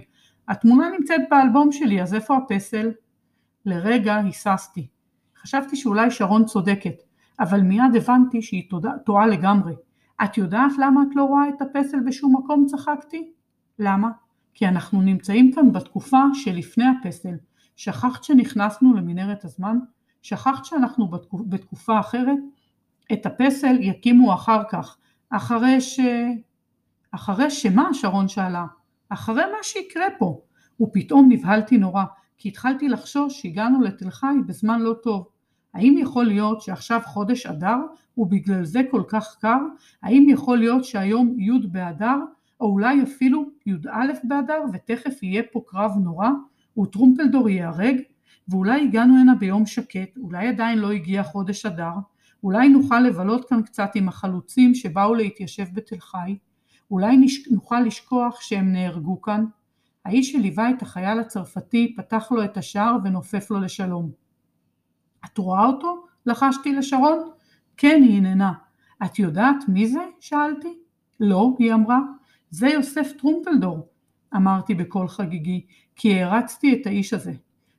התמונה 0.49 0.89
נמצאת 0.99 1.21
באלבום 1.31 1.73
שלי, 1.73 2.03
אז 2.03 2.15
איפה 2.15 2.37
הפסל? 2.37 2.91
לרגע 3.67 4.17
היססתי. 4.17 4.87
חשבתי 5.47 5.77
שאולי 5.77 6.11
שרון 6.11 6.45
צודקת, 6.45 7.03
אבל 7.41 7.61
מיד 7.61 7.97
הבנתי 7.97 8.43
שהיא 8.43 8.71
טועה 9.05 9.27
לגמרי. 9.27 9.75
את 10.25 10.39
יודעת 10.39 10.73
למה 10.79 11.03
את 11.03 11.17
לא 11.17 11.25
רואה 11.25 11.49
את 11.49 11.63
הפסל 11.63 12.01
בשום 12.07 12.37
מקום? 12.37 12.67
צחקתי. 12.67 13.31
למה? 13.79 14.11
כי 14.55 14.69
אנחנו 14.69 15.03
נמצאים 15.03 15.53
כאן 15.53 15.73
בתקופה 15.73 16.23
שלפני 16.35 16.85
הפסל. 16.87 17.35
שכחת 17.77 18.25
שנכנסנו 18.25 18.95
למנהרת 18.95 19.45
הזמן? 19.45 19.79
שכחת 20.23 20.65
שאנחנו 20.65 21.11
בתקופה 21.49 22.01
אחרת? 22.01 22.39
את 23.13 23.27
הפסל 23.27 23.77
יקימו 23.81 24.35
אחר 24.35 24.63
כך, 24.71 24.97
אחרי 25.31 25.81
ש... 25.81 26.01
אחרי 27.11 27.51
שמה? 27.51 27.95
שרון 27.95 28.29
שאלה. 28.29 28.67
אחרי 29.09 29.45
מה 29.45 29.59
שיקרה 29.63 30.07
פה. 30.19 30.41
ופתאום 30.81 31.29
נבהלתי 31.33 31.79
נורא, 31.79 32.05
כי 32.39 32.49
התחלתי 32.49 32.89
לחשוש 32.89 33.43
שהגענו 33.43 33.81
לתל 33.81 34.11
חי 34.11 34.35
בזמן 34.47 34.81
לא 34.81 34.95
טוב. 35.03 35.36
האם 35.77 35.99
יכול 35.99 36.25
להיות 36.25 36.61
שעכשיו 36.61 37.01
חודש 37.05 37.47
אדר 37.47 37.77
ובגלל 38.19 38.65
זה 38.65 38.81
כל 38.91 39.03
כך 39.09 39.37
קר? 39.41 39.59
האם 40.03 40.27
יכול 40.29 40.59
להיות 40.59 40.85
שהיום 40.85 41.41
י' 41.41 41.67
באדר 41.69 42.17
או 42.61 42.67
אולי 42.67 43.03
אפילו 43.03 43.45
י"א 43.67 44.13
באדר 44.25 44.61
ותכף 44.73 45.23
יהיה 45.23 45.43
פה 45.53 45.63
קרב 45.67 45.93
נורא 46.05 46.29
וטרומפלדור 46.79 47.49
ייהרג 47.49 47.97
ואולי 48.49 48.83
הגענו 48.83 49.21
הנה 49.21 49.35
ביום 49.35 49.67
שקט, 49.67 50.17
אולי 50.17 50.49
עדיין 50.49 50.79
לא 50.79 50.91
הגיע 50.93 51.23
חודש 51.23 51.67
אדר, 51.67 51.95
אולי 52.43 52.69
נוכל 52.69 53.01
לבלות 53.01 53.49
כאן 53.49 53.63
קצת 53.63 53.91
עם 53.95 54.09
החלוצים 54.09 54.75
שבאו 54.75 55.15
להתיישב 55.15 55.65
בתל 55.73 56.01
חי, 56.01 56.37
אולי. 56.91 57.27
נוכל 57.51 57.81
לשכוח 57.81 58.41
שהם 58.41 58.73
נהרגו 58.73 59.21
כאן. 59.21 59.45
האיש 60.05 60.33
שליווה 60.33 60.71
את 60.71 60.83
החייל 60.83 61.19
הצרפתי 61.19 61.95
פתח 61.97 62.29
לו 62.31 62.45
את 62.45 62.57
השער 62.57 62.97
ונופף 63.05 63.51
לו 63.51 63.61
לשלום. 63.61 64.26
את 65.37 65.39
רואה 65.39 65.67
אותו? 65.67 66.05
לחשתי 66.27 66.73
לשרון. 66.73 67.19
כן, 67.77 68.01
היא 68.03 68.17
הננה. 68.17 68.53
את 69.05 69.19
יודעת 69.19 69.69
מי 69.69 69.89
זה? 69.89 70.01
שאלתי. 70.21 70.79
לא, 71.21 71.57
היא 71.59 71.75
אמרה. 71.75 71.99
זה 72.51 72.69
יוסף 72.69 73.13
טרומפלדור, 73.19 73.89
אמרתי 74.37 74.75
בקול 74.75 75.09
חגיגי, 75.09 75.67
כי 75.97 76.15
הערצתי 76.15 76.75
את 76.75 76.87
האיש 76.87 77.13
הזה. 77.13 77.33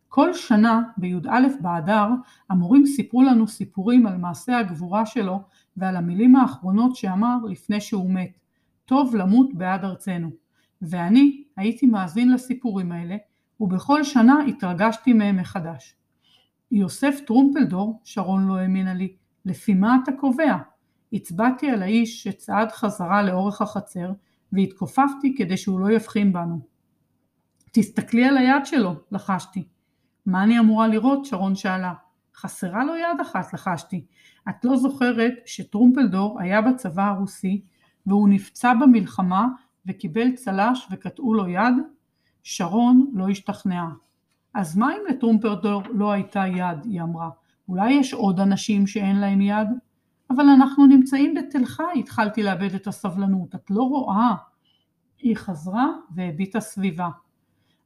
כל 0.08 0.34
שנה 0.34 0.82
בי"א 0.98 1.48
באדר 1.62 2.08
המורים 2.50 2.86
סיפרו 2.86 3.24
לנו 3.24 3.48
סיפורים 3.48 4.08
על 4.08 4.18
מעשה 4.18 4.58
הגבורה 4.58 5.06
שלו 5.06 5.42
ועל 5.78 5.96
המילים 5.96 6.36
האחרונות 6.36 6.96
שאמר 6.96 7.38
לפני 7.50 7.82
שהוא 7.82 8.12
מת, 8.12 8.40
טוב 8.86 9.16
למות 9.16 9.54
בעד 9.54 9.86
ארצנו. 9.86 10.30
ואני 10.82 11.44
הייתי 11.58 11.86
מאזין 11.86 12.32
לסיפורים 12.32 12.92
האלה 12.92 13.18
ובכל 13.60 14.04
שנה 14.04 14.40
התרגשתי 14.48 15.14
מהם 15.14 15.38
מחדש. 15.38 15.97
יוסף 16.72 17.20
טרומפלדור, 17.26 18.02
שרון 18.04 18.48
לא 18.48 18.58
האמינה 18.58 18.94
לי, 18.94 19.16
לפי 19.46 19.74
מה 19.74 19.98
אתה 20.04 20.12
קובע? 20.12 20.58
הצבעתי 21.14 21.70
על 21.70 21.84
האיש 21.84 22.24
שצעד 22.24 22.72
חזרה 22.72 23.24
לאורך 23.24 23.62
החצר 23.62 24.12
והתכופפתי 24.52 25.36
כדי 25.38 25.58
שהוא 25.58 25.80
לא 25.80 25.92
יבחין 25.92 26.34
בנו. 26.34 26.60
תסתכלי 27.72 28.26
על 28.26 28.38
היד 28.38 28.66
שלו, 28.66 28.96
לחשתי. 29.12 29.68
מה 30.26 30.44
אני 30.44 30.60
אמורה 30.60 30.88
לראות? 30.88 31.26
שרון 31.26 31.56
שאלה. 31.56 31.94
חסרה 32.36 32.86
לו 32.86 32.96
יד 32.96 33.20
אחת, 33.22 33.54
לחשתי. 33.54 34.06
את 34.50 34.66
לא 34.66 34.78
זוכרת 34.78 35.34
שטרומפלדור 35.46 36.42
היה 36.42 36.62
בצבא 36.62 37.04
הרוסי 37.04 37.62
והוא 38.06 38.30
נפצע 38.30 38.74
במלחמה 38.74 39.48
וקיבל 39.86 40.36
צל"ש 40.36 40.88
וקטעו 40.92 41.34
לו 41.34 41.48
יד? 41.48 41.74
שרון 42.44 43.12
לא 43.14 43.30
השתכנעה. 43.30 43.90
אז 44.58 44.78
מה 44.78 44.94
אם 44.94 45.02
לטרומפלדור 45.10 45.82
לא 45.90 46.12
הייתה 46.12 46.44
יד? 46.48 46.78
היא 46.84 47.02
אמרה. 47.02 47.30
אולי 47.70 47.94
יש 47.94 48.14
עוד 48.14 48.40
אנשים 48.40 48.88
שאין 48.88 49.20
להם 49.20 49.42
יד? 49.42 49.68
אבל 50.30 50.50
אנחנו 50.50 50.86
נמצאים 50.86 51.34
בתל 51.34 51.66
חי, 51.66 51.84
התחלתי 52.00 52.44
לאבד 52.44 52.74
את 52.76 52.88
הסבלנות, 52.88 53.56
את 53.56 53.72
לא 53.72 53.84
רואה. 53.84 54.36
היא 55.20 55.36
חזרה 55.36 55.88
והביטה 56.16 56.60
סביבה. 56.60 57.10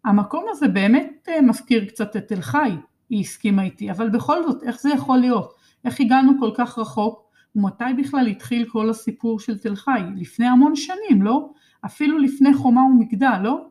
המקום 0.06 0.46
הזה 0.50 0.68
באמת 0.68 1.30
אה, 1.30 1.42
מזכיר 1.42 1.86
קצת 1.86 2.16
את 2.16 2.28
תל 2.28 2.42
חי, 2.42 2.76
היא 3.10 3.20
הסכימה 3.20 3.64
איתי, 3.64 3.92
אבל 3.92 4.10
בכל 4.10 4.44
זאת, 4.44 4.64
איך 4.64 4.82
זה 4.82 4.90
יכול 4.90 5.18
להיות? 5.18 5.54
איך 5.86 6.00
הגענו 6.00 6.32
כל 6.40 6.52
כך 6.56 6.80
רחוק? 6.80 7.32
ומתי 7.56 7.84
בכלל 7.98 8.28
התחיל 8.28 8.70
כל 8.70 8.90
הסיפור 8.90 9.40
של 9.40 9.58
תל 9.58 9.76
חי? 9.76 10.02
לפני 10.16 10.46
המון 10.46 10.76
שנים, 10.76 11.22
לא? 11.22 11.50
אפילו 11.86 12.18
לפני 12.18 12.54
חומה 12.54 12.82
ומגדל, 12.82 13.40
לא? 13.42 13.68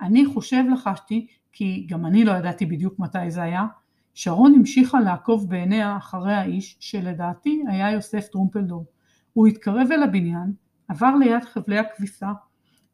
אני 0.00 0.26
חושב 0.26 0.64
לחשתי, 0.72 1.26
כי 1.52 1.86
גם 1.88 2.06
אני 2.06 2.24
לא 2.24 2.32
ידעתי 2.32 2.66
בדיוק 2.66 2.98
מתי 2.98 3.30
זה 3.30 3.42
היה, 3.42 3.66
שרון 4.14 4.54
המשיכה 4.54 5.00
לעקוב 5.00 5.48
בעיניה 5.48 5.96
אחרי 5.96 6.34
האיש 6.34 6.76
שלדעתי 6.80 7.62
היה 7.68 7.90
יוסף 7.90 8.28
טרומפלדור. 8.28 8.86
הוא 9.32 9.46
התקרב 9.46 9.88
אל 9.92 10.02
הבניין, 10.02 10.52
עבר 10.88 11.16
ליד 11.16 11.44
חבלי 11.44 11.78
הכביסה, 11.78 12.32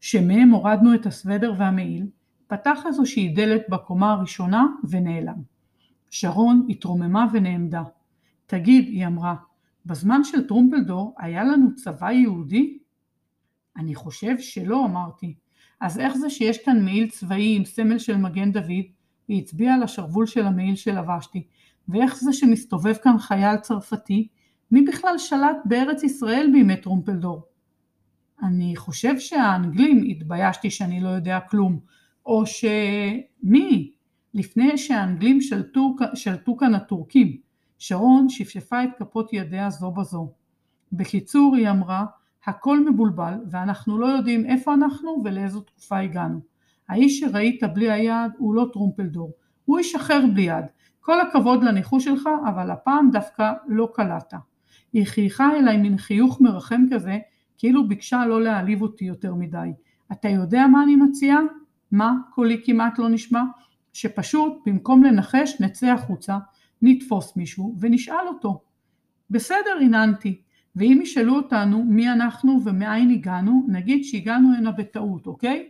שמהם 0.00 0.50
הורדנו 0.50 0.94
את 0.94 1.06
הסוודר 1.06 1.54
והמעיל, 1.58 2.06
פתח 2.46 2.82
איזושהי 2.86 3.28
דלת 3.28 3.62
בקומה 3.68 4.12
הראשונה 4.12 4.66
ונעלם. 4.88 5.42
שרון 6.10 6.66
התרוממה 6.70 7.26
ונעמדה. 7.32 7.82
תגיד, 8.46 8.84
היא 8.84 9.06
אמרה, 9.06 9.34
בזמן 9.86 10.24
של 10.24 10.46
טרומפלדור 10.46 11.14
היה 11.18 11.44
לנו 11.44 11.74
צבא 11.74 12.10
יהודי? 12.10 12.78
אני 13.76 13.94
חושב 13.94 14.38
שלא, 14.38 14.84
אמרתי. 14.84 15.34
אז 15.84 15.98
איך 15.98 16.16
זה 16.16 16.30
שיש 16.30 16.58
כאן 16.64 16.84
מעיל 16.84 17.10
צבאי 17.10 17.56
עם 17.56 17.64
סמל 17.64 17.98
של 17.98 18.16
מגן 18.16 18.52
דוד 18.52 18.84
היא 19.28 19.42
הצביעה 19.42 19.74
על 19.74 19.82
השרוול 19.82 20.26
של 20.26 20.46
המעיל 20.46 20.76
שלבשתי. 20.76 21.46
ואיך 21.88 22.16
זה 22.16 22.32
שמסתובב 22.32 22.94
כאן 22.94 23.18
חייל 23.18 23.56
צרפתי? 23.56 24.28
מי 24.70 24.82
בכלל 24.82 25.18
שלט 25.18 25.56
בארץ 25.64 26.02
ישראל 26.02 26.48
בימי 26.52 26.76
טרומפלדור? 26.76 27.42
אני 28.42 28.76
חושב 28.76 29.18
שהאנגלים, 29.18 30.04
התביישתי 30.10 30.70
שאני 30.70 31.00
לא 31.00 31.08
יודע 31.08 31.40
כלום, 31.40 31.78
או 32.26 32.44
שמי? 32.46 33.92
לפני 34.34 34.78
שהאנגלים 34.78 35.40
שלטו, 35.40 35.96
שלטו 36.14 36.56
כאן 36.56 36.74
הטורקים. 36.74 37.36
שרון 37.78 38.28
שפשפה 38.28 38.84
את 38.84 38.90
כפות 38.98 39.32
ידיה 39.32 39.70
זו 39.70 39.90
בזו. 39.90 40.32
בקיצור, 40.92 41.56
היא 41.56 41.70
אמרה, 41.70 42.04
הכל 42.46 42.90
מבולבל 42.90 43.34
ואנחנו 43.50 43.98
לא 43.98 44.06
יודעים 44.06 44.46
איפה 44.46 44.74
אנחנו 44.74 45.22
ולאיזו 45.24 45.60
תקופה 45.60 45.98
הגענו. 45.98 46.40
האיש 46.88 47.20
שראית 47.20 47.62
בלי 47.74 47.90
היד 47.90 48.32
הוא 48.38 48.54
לא 48.54 48.66
טרומפלדור, 48.72 49.32
הוא 49.64 49.78
איש 49.78 49.94
אחר 49.94 50.24
בלי 50.34 50.42
יד. 50.42 50.64
כל 51.00 51.20
הכבוד 51.20 51.64
לניחוש 51.64 52.04
שלך, 52.04 52.28
אבל 52.48 52.70
הפעם 52.70 53.10
דווקא 53.10 53.52
לא 53.68 53.88
קלעת. 53.94 54.34
היא 54.92 55.06
חייכה 55.06 55.56
אליי 55.56 55.76
מן 55.76 55.98
חיוך 55.98 56.40
מרחם 56.40 56.82
כזה, 56.92 57.18
כאילו 57.58 57.88
ביקשה 57.88 58.26
לא 58.26 58.42
להעליב 58.42 58.82
אותי 58.82 59.04
יותר 59.04 59.34
מדי. 59.34 59.72
אתה 60.12 60.28
יודע 60.28 60.66
מה 60.66 60.82
אני 60.82 60.96
מציעה? 60.96 61.40
מה? 61.92 62.14
קולי 62.34 62.62
כמעט 62.64 62.98
לא 62.98 63.08
נשמע? 63.08 63.42
שפשוט 63.92 64.52
במקום 64.66 65.04
לנחש 65.04 65.60
נצא 65.60 65.86
החוצה, 65.86 66.38
נתפוס 66.82 67.36
מישהו 67.36 67.76
ונשאל 67.80 68.28
אותו. 68.28 68.62
בסדר, 69.30 69.78
הננתי, 69.80 70.40
ואם 70.76 71.00
ישאלו 71.02 71.36
אותנו 71.36 71.84
מי 71.84 72.12
אנחנו 72.12 72.60
ומאין 72.64 73.10
הגענו, 73.10 73.66
נגיד 73.68 74.04
שהגענו 74.04 74.54
הנה 74.58 74.72
בטעות, 74.72 75.26
אוקיי? 75.26 75.68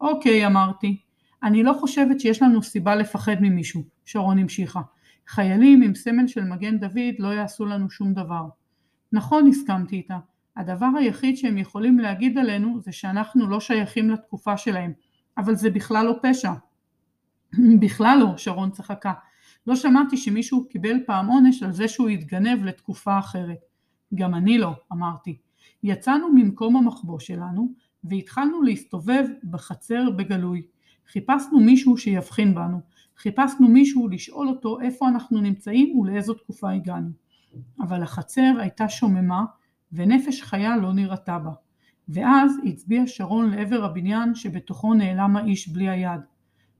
אוקיי, 0.00 0.46
אמרתי. 0.46 1.00
אני 1.42 1.62
לא 1.62 1.72
חושבת 1.72 2.20
שיש 2.20 2.42
לנו 2.42 2.62
סיבה 2.62 2.94
לפחד 2.94 3.36
ממישהו, 3.40 3.84
שרון 4.04 4.38
המשיכה. 4.38 4.80
חיילים 5.26 5.82
עם 5.82 5.94
סמל 5.94 6.26
של 6.26 6.44
מגן 6.44 6.78
דוד 6.78 7.14
לא 7.18 7.28
יעשו 7.28 7.66
לנו 7.66 7.90
שום 7.90 8.14
דבר. 8.14 8.48
נכון, 9.12 9.46
הסכמתי 9.48 9.96
איתה. 9.96 10.18
הדבר 10.56 10.88
היחיד 10.98 11.36
שהם 11.36 11.58
יכולים 11.58 11.98
להגיד 11.98 12.38
עלינו 12.38 12.80
זה 12.80 12.92
שאנחנו 12.92 13.46
לא 13.48 13.60
שייכים 13.60 14.10
לתקופה 14.10 14.56
שלהם, 14.56 14.92
אבל 15.38 15.54
זה 15.54 15.70
בכלל 15.70 16.06
לא 16.06 16.18
פשע. 16.22 16.52
בכלל 17.80 18.18
לא, 18.20 18.36
שרון 18.36 18.70
צחקה. 18.70 19.12
לא 19.66 19.76
שמעתי 19.76 20.16
שמישהו 20.16 20.68
קיבל 20.68 20.96
פעם 21.06 21.26
עונש 21.26 21.62
על 21.62 21.72
זה 21.72 21.88
שהוא 21.88 22.08
התגנב 22.08 22.64
לתקופה 22.64 23.18
אחרת. 23.18 23.67
גם 24.14 24.34
אני 24.34 24.58
לא, 24.58 24.72
אמרתי. 24.92 25.38
יצאנו 25.82 26.28
ממקום 26.34 26.76
המחבוא 26.76 27.18
שלנו, 27.18 27.72
והתחלנו 28.04 28.62
להסתובב 28.62 29.24
בחצר 29.50 30.10
בגלוי. 30.16 30.62
חיפשנו 31.12 31.60
מישהו 31.60 31.96
שיבחין 31.96 32.54
בנו, 32.54 32.80
חיפשנו 33.16 33.68
מישהו 33.68 34.08
לשאול 34.08 34.48
אותו 34.48 34.80
איפה 34.80 35.08
אנחנו 35.08 35.40
נמצאים 35.40 35.98
ולאיזו 35.98 36.34
תקופה 36.34 36.70
הגענו. 36.70 37.10
אבל 37.80 38.02
החצר 38.02 38.54
הייתה 38.58 38.88
שוממה 38.88 39.44
ונפש 39.92 40.42
חיה 40.42 40.76
לא 40.76 40.92
נראתה 40.92 41.38
בה. 41.38 41.50
ואז 42.08 42.52
הצביע 42.64 43.02
שרון 43.06 43.50
לעבר 43.50 43.84
הבניין 43.84 44.34
שבתוכו 44.34 44.94
נעלם 44.94 45.36
האיש 45.36 45.68
בלי 45.68 45.88
היד. 45.88 46.20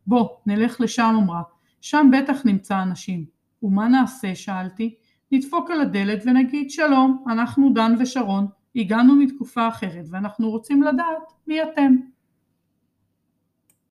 בוא, 0.07 0.29
נלך 0.47 0.81
לשם 0.81 1.15
אמרה, 1.23 1.43
שם 1.81 2.11
בטח 2.13 2.47
נמצא 2.47 2.83
אנשים. 2.83 3.25
ומה 3.63 3.89
נעשה? 3.89 4.35
שאלתי. 4.35 4.95
נדפוק 5.33 5.71
על 5.71 5.81
הדלת 5.81 6.23
ונגיד 6.27 6.71
שלום, 6.71 7.25
אנחנו 7.29 7.73
דן 7.75 7.95
ושרון, 7.99 8.47
הגענו 8.77 9.17
מתקופה 9.17 9.69
אחרת 9.69 10.05
ואנחנו 10.11 10.51
רוצים 10.51 10.83
לדעת 10.83 11.33
מי 11.47 11.63
אתם. 11.63 11.97